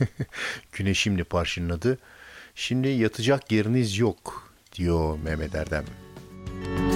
[0.72, 1.98] güneşimdi parçanın adı.
[2.54, 5.84] Şimdi yatacak yeriniz yok diyor Mehmet Erdem.
[6.54, 6.95] Müzik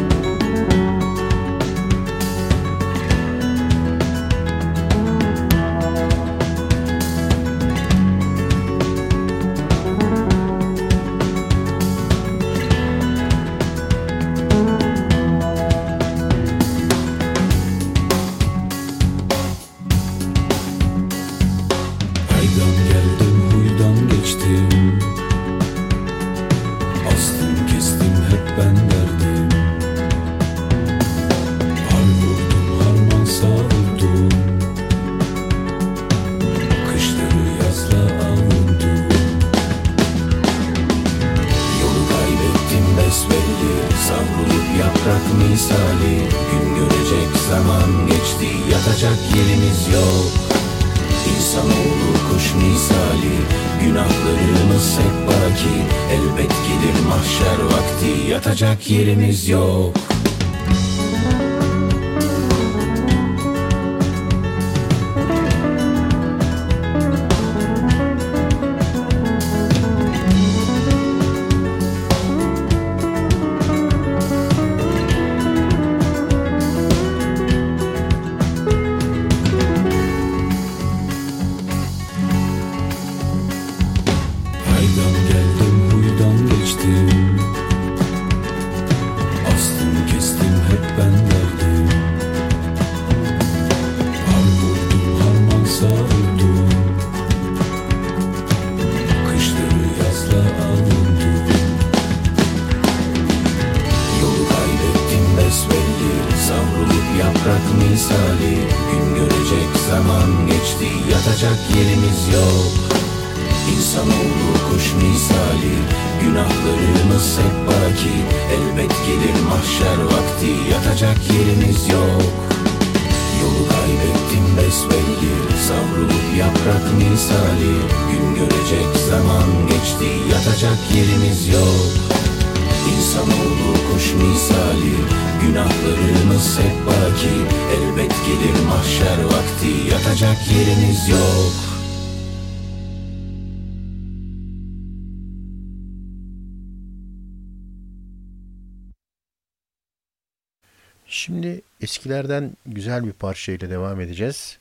[152.10, 154.58] eskilerden güzel bir parçayla devam edeceğiz.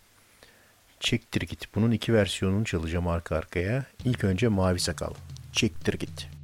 [0.99, 1.75] Çektir git.
[1.75, 3.85] Bunun iki versiyonunu çalacağım arka arkaya.
[4.05, 5.13] İlk önce Mavi Sakal.
[5.53, 6.38] Çektir git.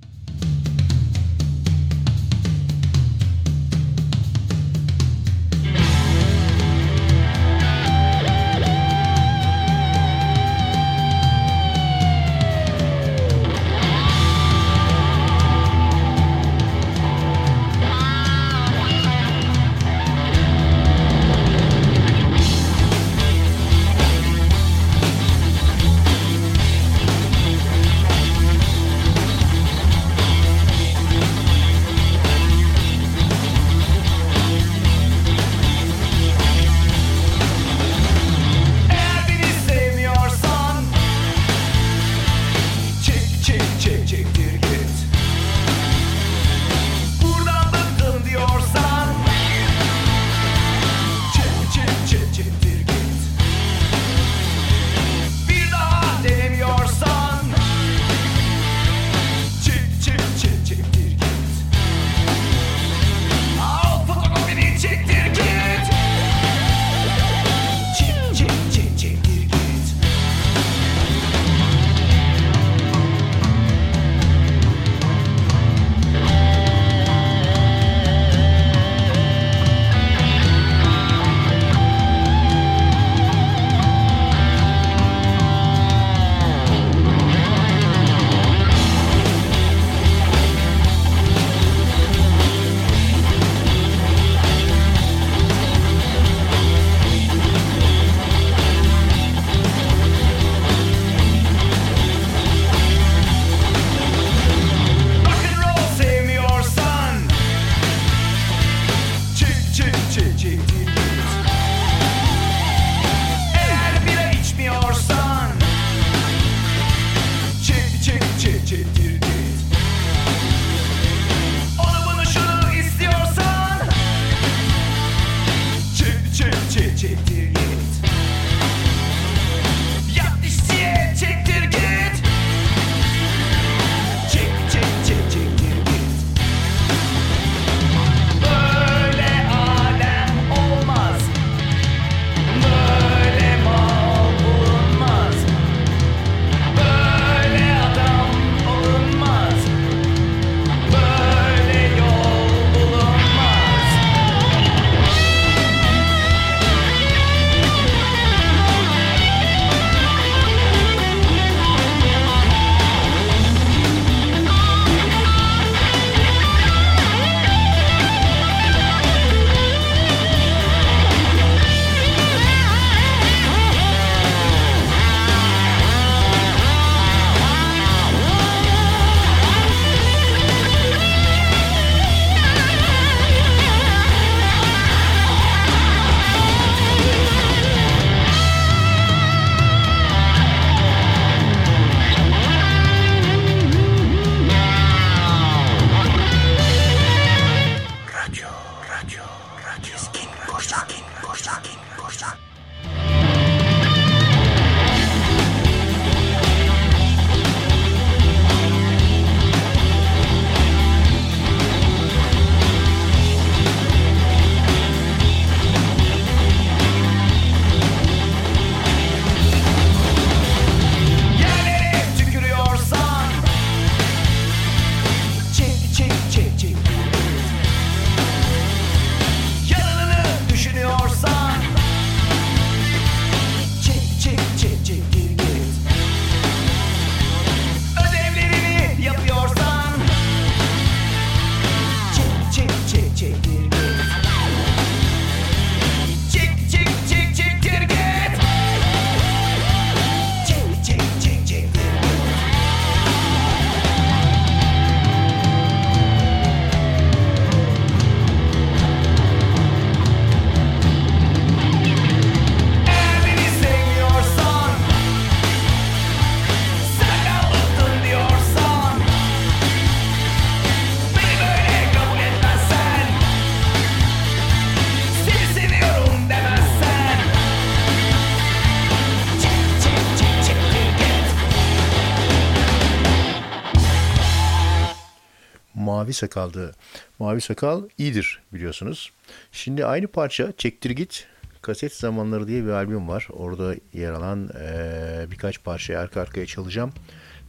[286.16, 286.72] Sakal'dı.
[287.20, 289.12] Mavi Sakal iyidir biliyorsunuz.
[289.52, 291.28] Şimdi aynı parça Çektir Git
[291.62, 293.28] Kaset Zamanları diye bir albüm var.
[293.34, 296.92] Orada yer alan eee, birkaç parçayı arka arkaya çalacağım.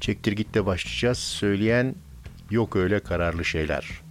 [0.00, 1.18] Çektir Git'le başlayacağız.
[1.18, 1.94] Söyleyen
[2.50, 4.05] yok öyle kararlı şeyler.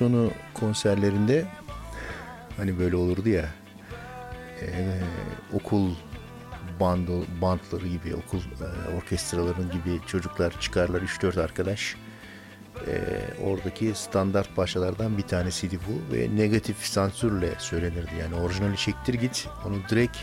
[0.00, 1.44] Sonu konserlerinde
[2.56, 3.44] hani böyle olurdu ya
[4.62, 5.00] eee,
[5.52, 5.94] okul
[6.80, 7.12] bandı,
[7.42, 11.96] bantları gibi okul eee, orkestraların gibi çocuklar çıkarlar 3-4 arkadaş.
[12.86, 13.00] Eee,
[13.44, 18.10] oradaki standart parçalardan bir tanesiydi bu ve negatif sansürle söylenirdi.
[18.20, 20.16] Yani orijinali çektir git onu direkt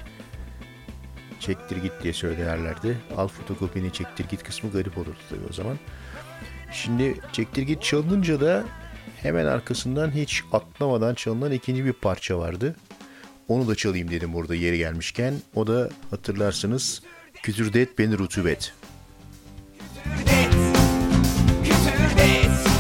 [1.40, 2.98] çektir git diye söylerlerdi.
[3.18, 5.80] Al fotokopini çektir git kısmı garip olurdu tabii o zaman.
[6.72, 8.64] Şimdi çektir git çalınınca da
[9.22, 12.76] hemen arkasından hiç atlamadan çalınan ikinci bir parça vardı.
[13.48, 15.34] Onu da çalayım dedim burada yeri gelmişken.
[15.56, 17.02] O da hatırlarsınız
[17.34, 18.74] Kütürdet Beni Rutubet.
[20.18, 20.52] Kütürdet
[21.64, 22.77] Kütürdet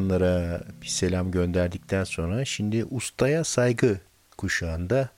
[0.00, 4.00] eski zamanlara bir selam gönderdikten sonra şimdi ustaya saygı
[4.36, 5.08] kuşağında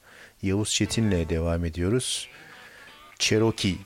[0.43, 2.29] Yavuz Çetin'le devam ediyoruz.
[3.19, 3.77] Cherokee.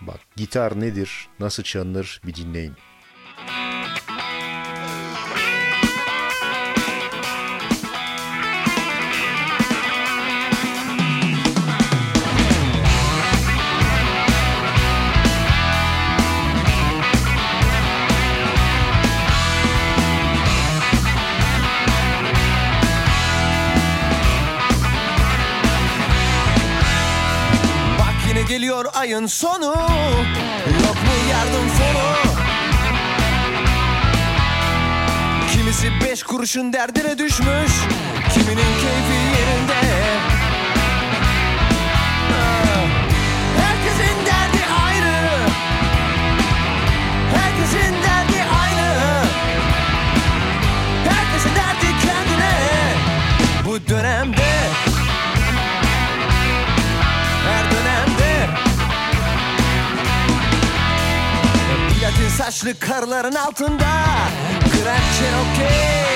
[0.00, 2.74] Bak gitar nedir, nasıl çalınır bir dinleyin.
[29.00, 29.64] Ayın sonu.
[30.84, 32.10] Yok mu yardım fonu
[35.52, 37.72] Kimisi beş kuruşun derdine düşmüş
[38.34, 40.09] Kiminin keyfi yerinde
[62.60, 64.04] saçlı karların altında.
[64.72, 66.10] Grand Cherokee.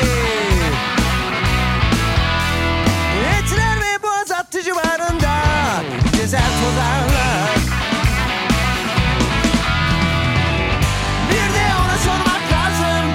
[3.38, 5.34] Etiler ve boğaz hattı civarında.
[6.16, 7.50] Gezer tozarlar.
[11.30, 13.10] Bir de ona sormak lazım.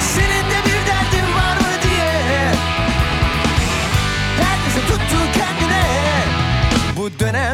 [0.00, 2.52] Senin de bir derdin var mı diye.
[4.40, 5.84] Herkese tuttu kendine.
[6.96, 7.47] Bu dönemde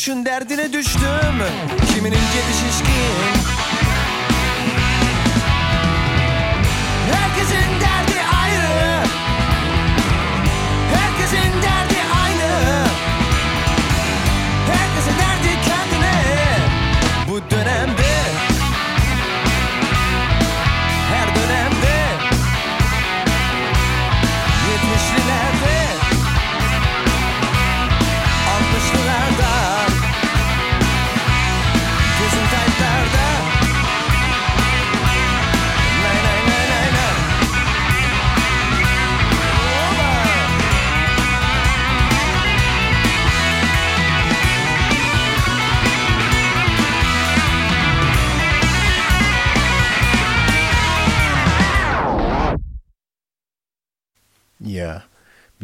[0.00, 1.36] kuruşun derdine düştüm.
[1.94, 3.29] Kiminin cebi şişkin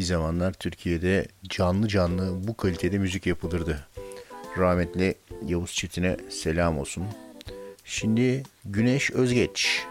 [0.07, 3.87] zamanlar Türkiye'de canlı canlı bu kalitede müzik yapılırdı.
[4.59, 5.15] Rahmetli
[5.47, 7.05] Yavuz Çetin'e selam olsun.
[7.85, 9.83] Şimdi Güneş Özgeç.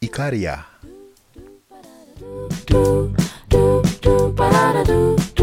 [0.00, 0.64] İkarya.
[4.36, 5.35] Zaman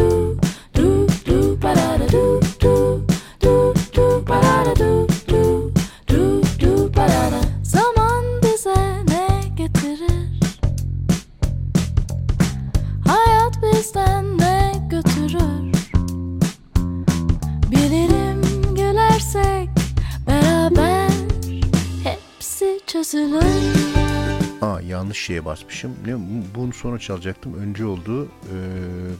[24.62, 25.90] Aa yanlış şeye basmışım.
[26.06, 26.14] Ne
[26.54, 27.54] bunu sonra çalacaktım.
[27.54, 28.24] Önce oldu.
[28.24, 28.56] Ee,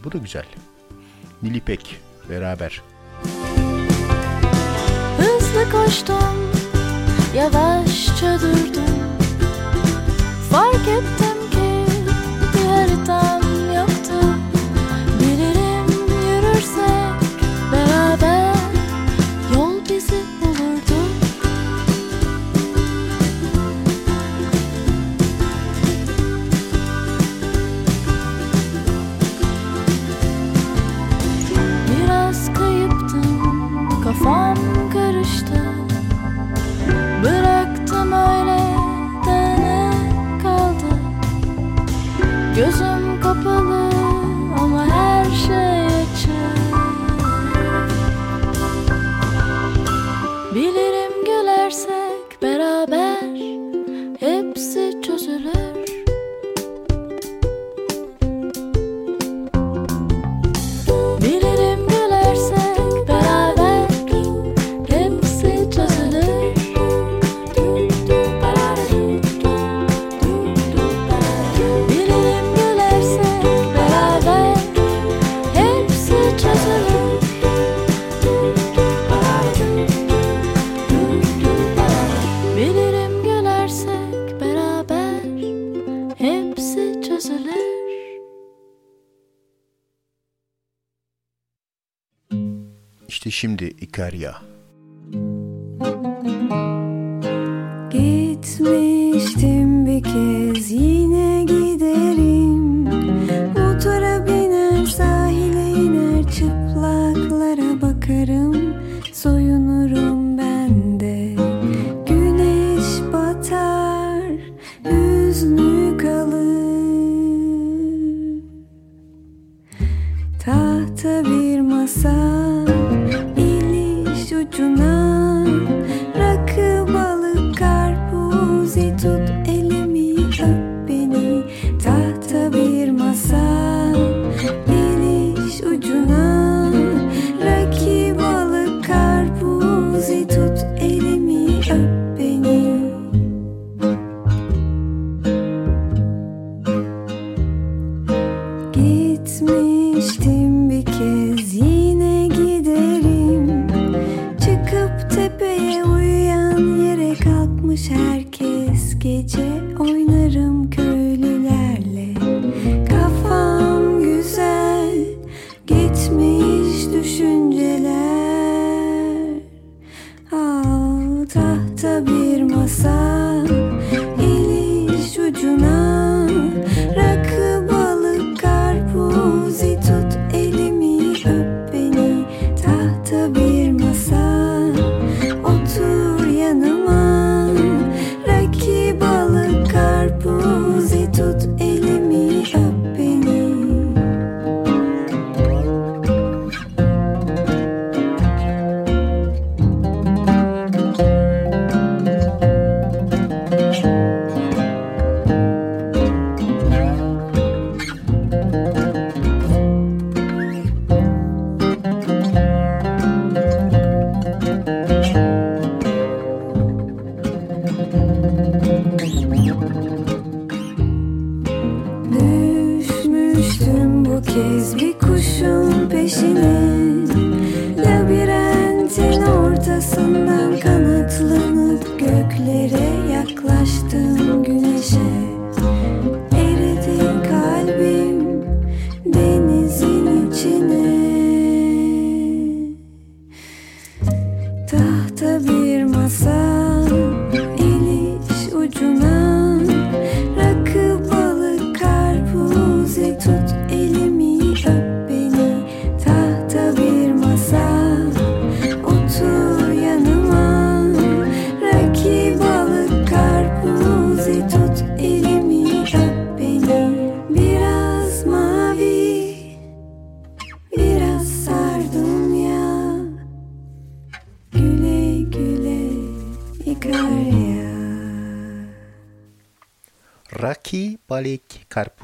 [0.05, 0.45] bu da güzel.
[1.43, 2.01] Nilipek
[2.31, 2.83] beraber.
[5.19, 6.51] Hızlı koştum,
[7.37, 8.95] yavaşça durdum.
[10.51, 11.24] Fark ettim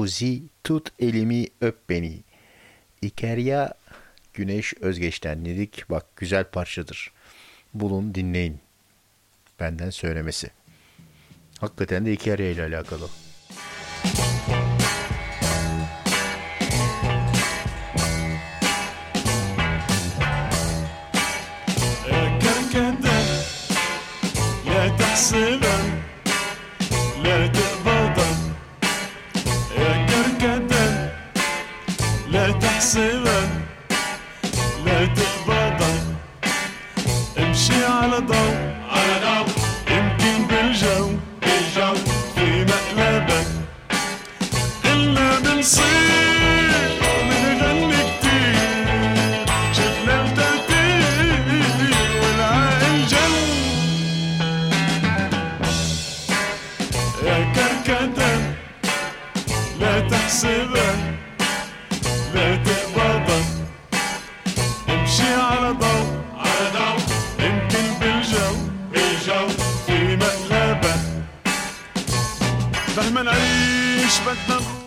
[0.00, 2.20] kuzi tut elimi öp beni.
[3.02, 3.74] İkerya
[4.34, 5.90] Güneş Özgeç'ten dedik.
[5.90, 7.12] Bak güzel parçadır.
[7.74, 8.60] Bulun dinleyin.
[9.60, 10.50] Benden söylemesi.
[11.58, 13.08] Hakikaten de İkerya ile alakalı.
[24.66, 25.79] Erken
[38.00, 38.69] while ago.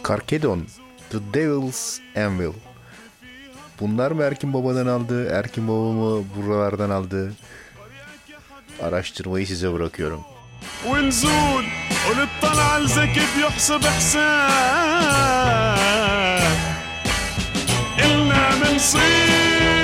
[0.03, 0.68] Karkedon,
[1.10, 2.53] The Devil's Anvil.
[3.80, 5.30] Bunlar mı Erkin Baba'dan aldı?
[5.30, 7.34] Erkin Baba mı buralardan aldı?
[8.82, 10.22] Araştırmayı size bırakıyorum.
[10.90, 11.65] ونزول
[12.07, 15.78] ونطلع الزكي بيحسب حساب
[18.06, 19.83] إلنا بنصير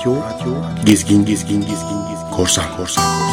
[0.00, 0.54] Radyo,
[0.84, 3.29] gezgin, gezgin, gezgin, gezgin, korsan, korsan, korsan.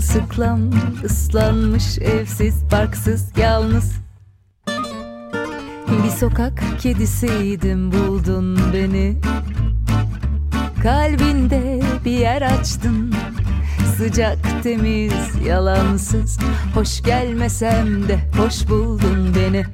[0.00, 0.60] Sırılsıklam
[1.04, 3.92] ıslanmış evsiz barksız yalnız.
[6.04, 9.16] Bir sokak kedisiydim buldun beni.
[10.82, 13.14] Kalbinde bir yer açtın.
[13.96, 16.38] Sıcak temiz yalansız.
[16.74, 19.64] Hoş gelmesem de hoş buldun beni.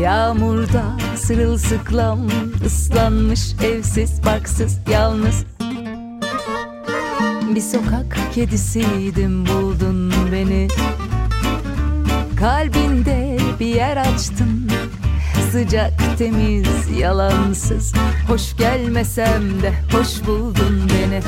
[0.00, 0.82] Yağmurda
[1.16, 2.28] sırılsıklam
[2.66, 5.44] ıslanmış evsiz barksız yalnız
[7.54, 10.68] bir sokak kedisiydim buldun beni.
[12.36, 14.70] Kalbinde bir yer açtın
[15.52, 17.92] Sıcak temiz yalansız.
[18.28, 21.22] Hoş gelmesem de hoş buldun beni.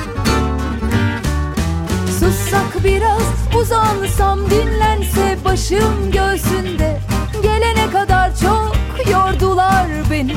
[2.20, 3.22] Sussak biraz
[3.60, 7.00] uzansam dinlense başım göğsünde.
[7.42, 8.76] Gelene kadar çok
[9.10, 10.34] yordular beni.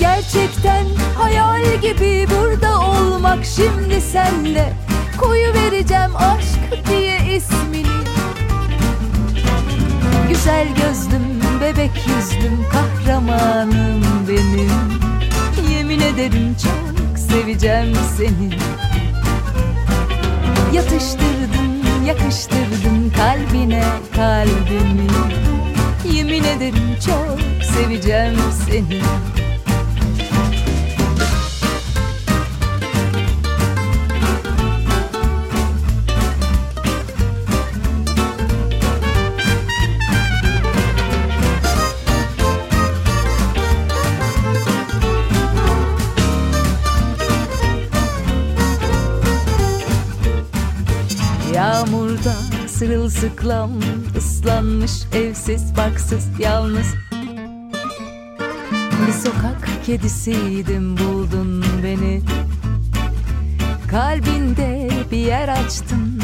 [0.00, 0.86] Gerçekten
[1.18, 2.79] hayal gibi burada
[3.20, 4.72] olmak şimdi sende
[5.18, 7.86] Koyu vereceğim aşk diye ismini.
[10.28, 14.70] Güzel gözlüm, bebek yüzlüm, kahramanım benim.
[15.70, 18.50] Yemin ederim çok seveceğim seni.
[20.72, 23.84] Yatıştırdın, yakıştırdın kalbine
[24.16, 25.10] kalbimi.
[26.12, 28.38] Yemin ederim çok seveceğim
[28.68, 29.00] seni
[52.90, 53.70] sırılsıklam
[54.16, 56.86] ıslanmış evsiz barksız yalnız.
[59.06, 62.22] Bir sokak kedisiydim buldun beni.
[63.90, 66.22] Kalbinde bir yer açtın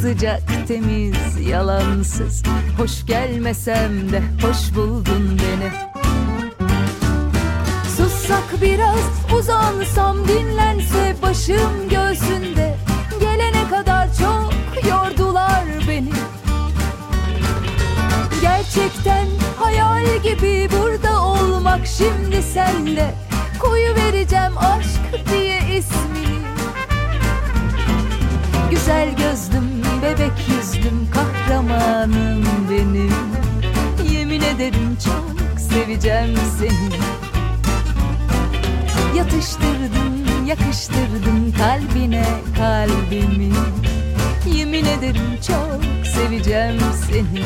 [0.00, 2.42] Sıcak temiz yalansız.
[2.78, 5.70] Hoş gelmesem de hoş buldun beni.
[7.96, 9.00] Sussak biraz
[9.38, 12.76] uzansam dinlense başım göğsünde.
[13.20, 14.57] Gelene kadar çok
[18.42, 23.14] Gerçekten hayal gibi burada olmak şimdi sende
[23.58, 26.38] Koyu vereceğim aşk diye ismini.
[28.70, 33.14] Güzel gözlüm, bebek yüzlüm, kahramanım benim.
[34.12, 36.98] Yemin ederim çok seveceğim seni.
[39.16, 43.52] Yatıştırdın, yakıştırdın kalbine kalbimi.
[44.46, 47.44] Yemin ederim çok seveceğim seni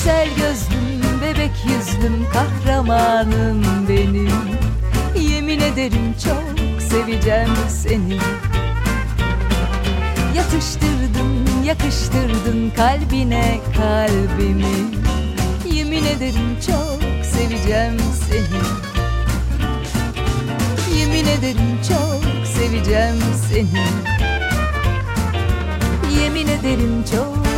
[0.00, 4.30] Güzel gözlüm, bebek yüzlüm, kahramanım benim.
[5.20, 8.18] Yemin ederim çok seveceğim seni.
[10.36, 14.74] Yatıştırdın, yakıştırdın kalbine kalbimi.
[15.72, 17.96] Yemin ederim çok seveceğim
[18.28, 18.60] seni.
[20.98, 23.84] Yemin ederim çok seveceğim seni.
[26.20, 27.49] Yemin ederim çok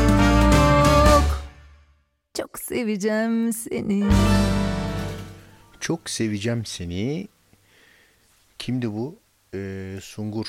[2.72, 4.04] seveceğim seni
[5.80, 7.28] Çok seveceğim seni.
[8.58, 9.18] Kimdi bu?
[9.54, 10.46] Ee, Sungur.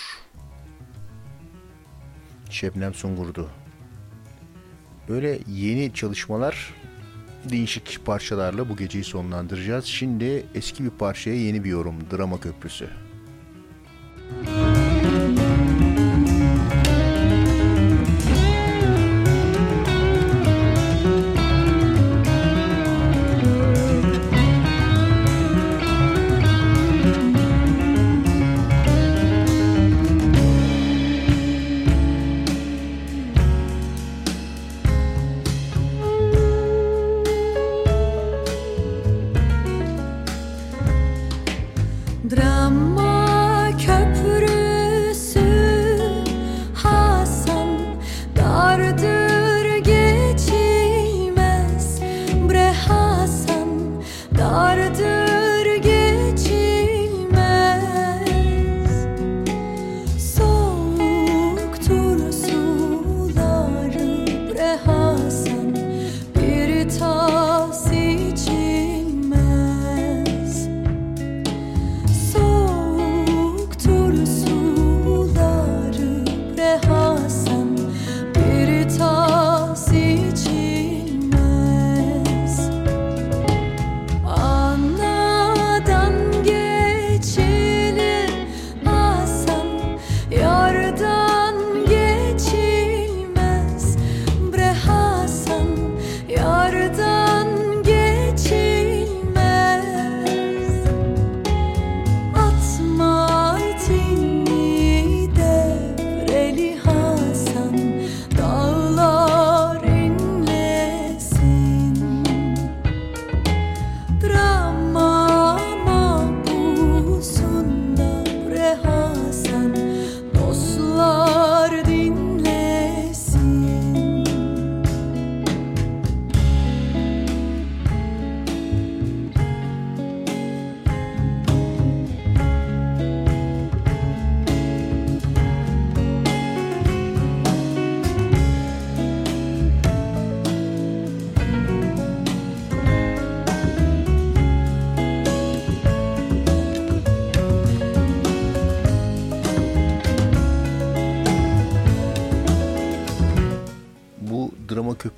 [2.49, 3.49] Şebnem Sungur'du.
[5.09, 6.73] Böyle yeni çalışmalar
[7.49, 9.85] değişik parçalarla bu geceyi sonlandıracağız.
[9.85, 11.95] Şimdi eski bir parçaya yeni bir yorum.
[12.11, 12.89] Drama Köprüsü.
[14.45, 14.72] Drama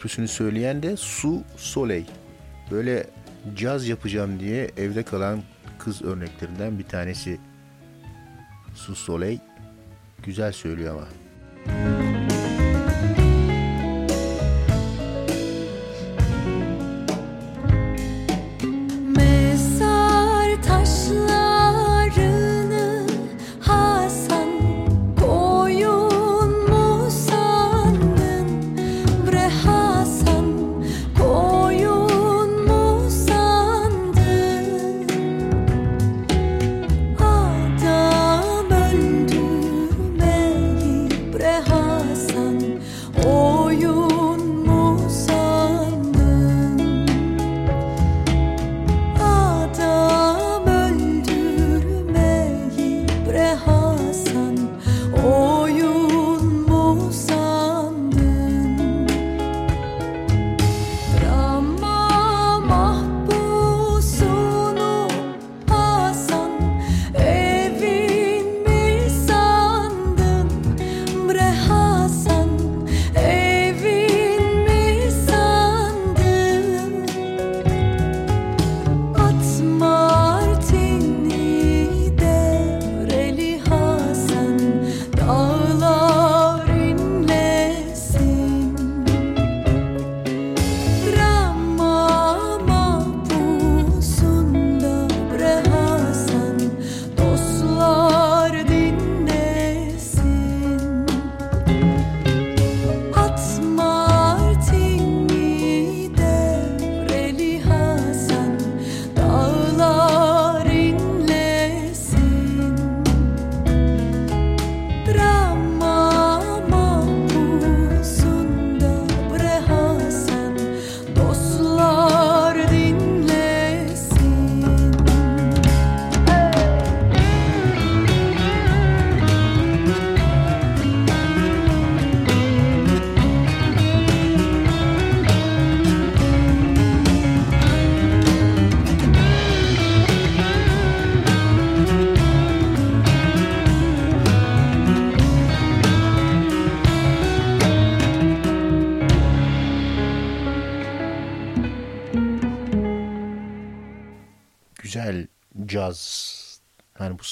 [0.06, 2.06] köprüsünü söyleyen de Su Soleil.
[2.72, 3.08] Böyle
[3.56, 5.42] caz yapacağım diye evde kalan
[5.80, 7.40] kız örneklerinden bir tanesi.
[8.76, 9.40] Su Soleil
[10.24, 11.08] güzel söylüyor ama.
[11.66, 12.15] Mezar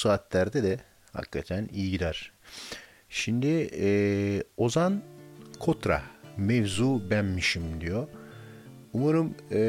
[0.03, 0.80] saatlerde de
[1.13, 2.31] hakikaten iyi gider.
[3.09, 5.01] Şimdi eee, Ozan
[5.59, 6.01] Kotra
[6.38, 8.07] mevzu benmişim diyor.
[8.93, 9.59] Umarım eee,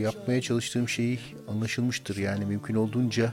[0.00, 1.18] yapmaya çalıştığım şey
[1.48, 2.16] anlaşılmıştır.
[2.16, 3.32] Yani mümkün olduğunca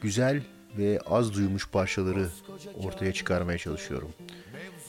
[0.00, 0.42] güzel
[0.78, 2.28] ve az duyulmuş parçaları
[2.84, 4.10] ortaya çıkarmaya çalışıyorum.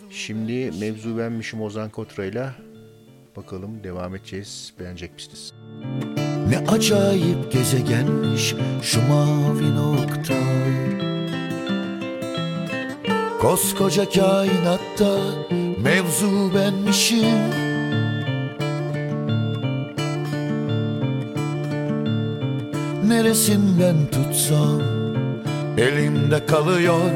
[0.10, 2.56] Şimdi mevzu benmişim Ozan Kotra'yla
[3.36, 4.74] bakalım devam edeceğiz.
[4.80, 5.54] Beğenecek misiniz?
[6.50, 10.34] Ne acayip gezegenmiş şu mavi nokta.
[13.42, 15.18] Koskoca kainatta
[15.84, 17.54] mevzu benmişim.
[23.08, 24.82] Neresinden tutsam
[25.78, 27.12] elimde kalıyor.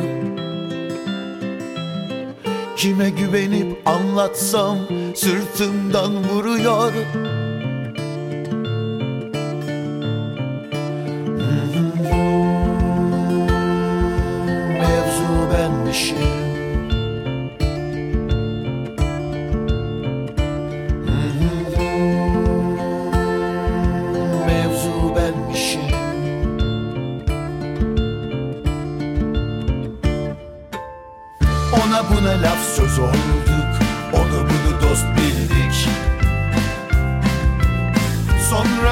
[2.78, 4.78] Kime güvenip anlatsam
[5.16, 6.94] sırtımdan vuruyor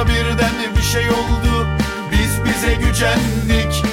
[0.08, 1.68] Birden bir şey oldu.
[2.12, 3.84] Biz bize gücendik.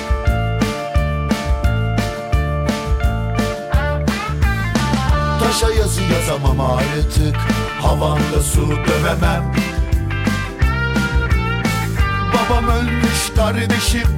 [5.40, 7.36] Taşa yazı yazamam artık.
[7.82, 9.55] Havanda su dövemem.
[12.34, 14.09] Babam ölmüş kardeşim.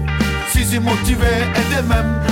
[0.52, 2.24] Sizi motive edemem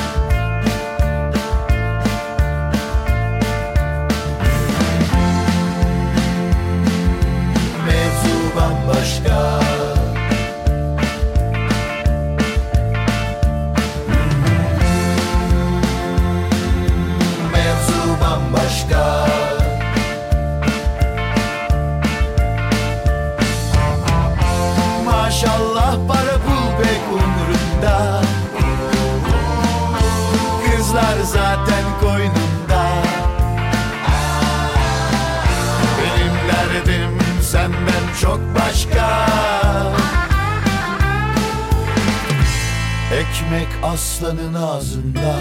[43.93, 45.37] aslanın ağzında.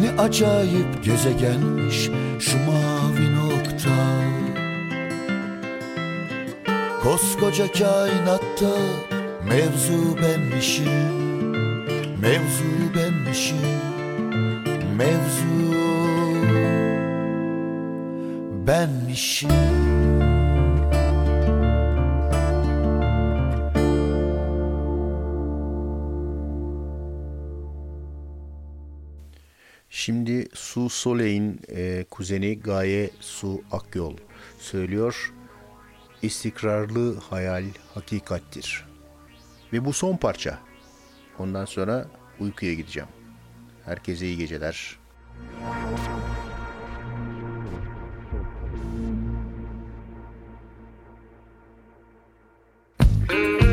[0.00, 3.90] Ne acayip gezegenmiş şu mavi nokta.
[7.02, 8.76] Koskoca kainatta
[9.48, 11.20] mevzu benmişim
[12.20, 13.56] Mevzu benmişim
[14.96, 15.74] Mevzu
[18.66, 19.89] benmişim
[31.00, 34.16] Su Soleil'in e, kuzeni Gaye Su Akyol
[34.58, 35.32] söylüyor.
[36.22, 37.64] İstikrarlı hayal
[37.94, 38.86] hakikattir.
[39.72, 40.58] Ve bu son parça.
[41.38, 42.06] Ondan sonra
[42.40, 43.08] uykuya gideceğim.
[43.84, 44.98] Herkese iyi geceler.
[53.30, 53.64] Bu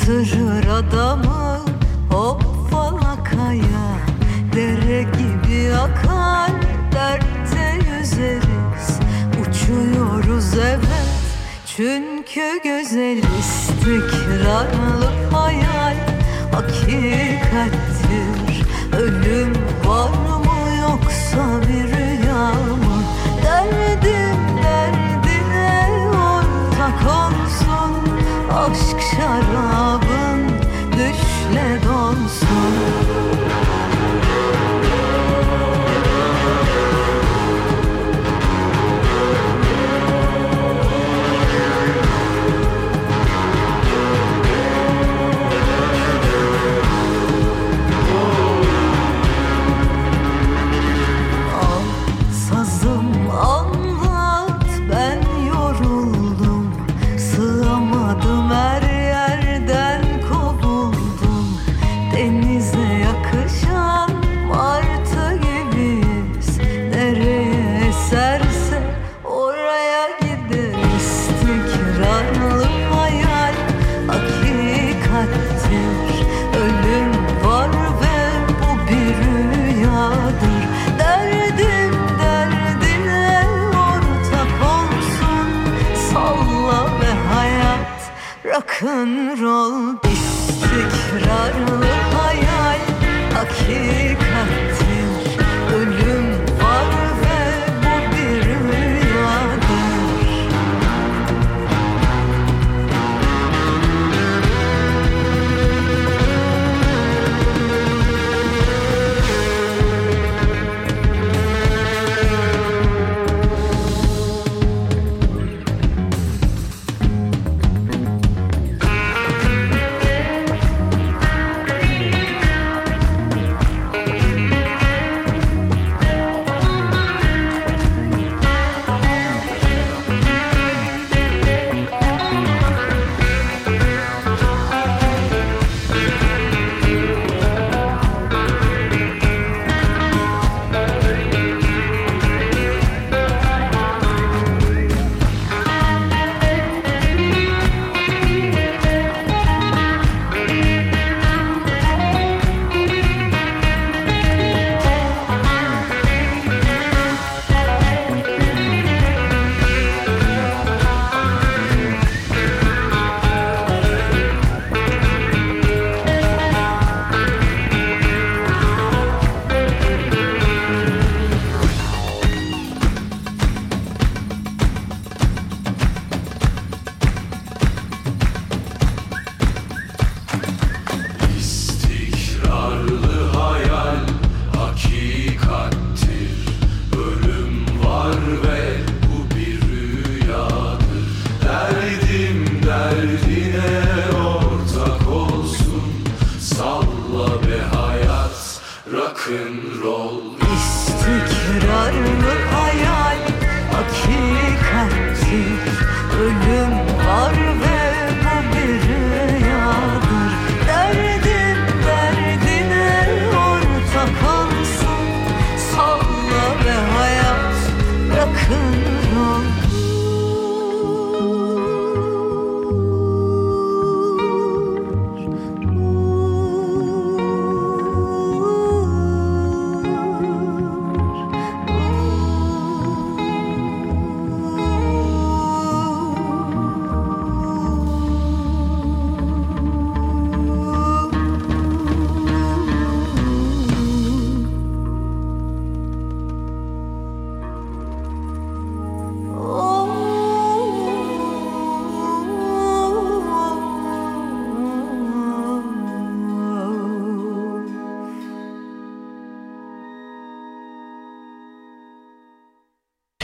[0.00, 1.60] Yatırır adamı
[2.10, 3.98] Hop falakaya.
[4.54, 6.50] Dere gibi akar
[6.92, 8.98] Dertte yüzeriz.
[9.40, 11.10] Uçuyoruz evet
[11.66, 13.18] Çünkü güzel.
[13.38, 15.96] İstikrarlı hayal
[16.52, 17.90] Hakikattir.
[18.98, 19.52] Ölüm
[19.86, 23.02] var mı yoksa bir rüya mı?
[23.44, 27.99] Derdim derdine ortak olsun
[28.50, 30.48] Aşk şarabın
[30.92, 33.09] düşle donsun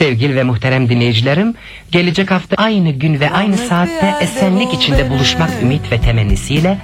[0.07, 1.55] Sevgili ve muhterem dinleyicilerim,
[1.91, 6.77] gelecek hafta aynı gün ve aynı saatte esenlik içinde buluşmak ümit ve temennisiyle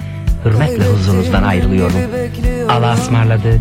[0.44, 2.00] hürmetle huzurunuzdan ayrılıyorum.
[2.68, 3.60] Allah'a ısmarladık.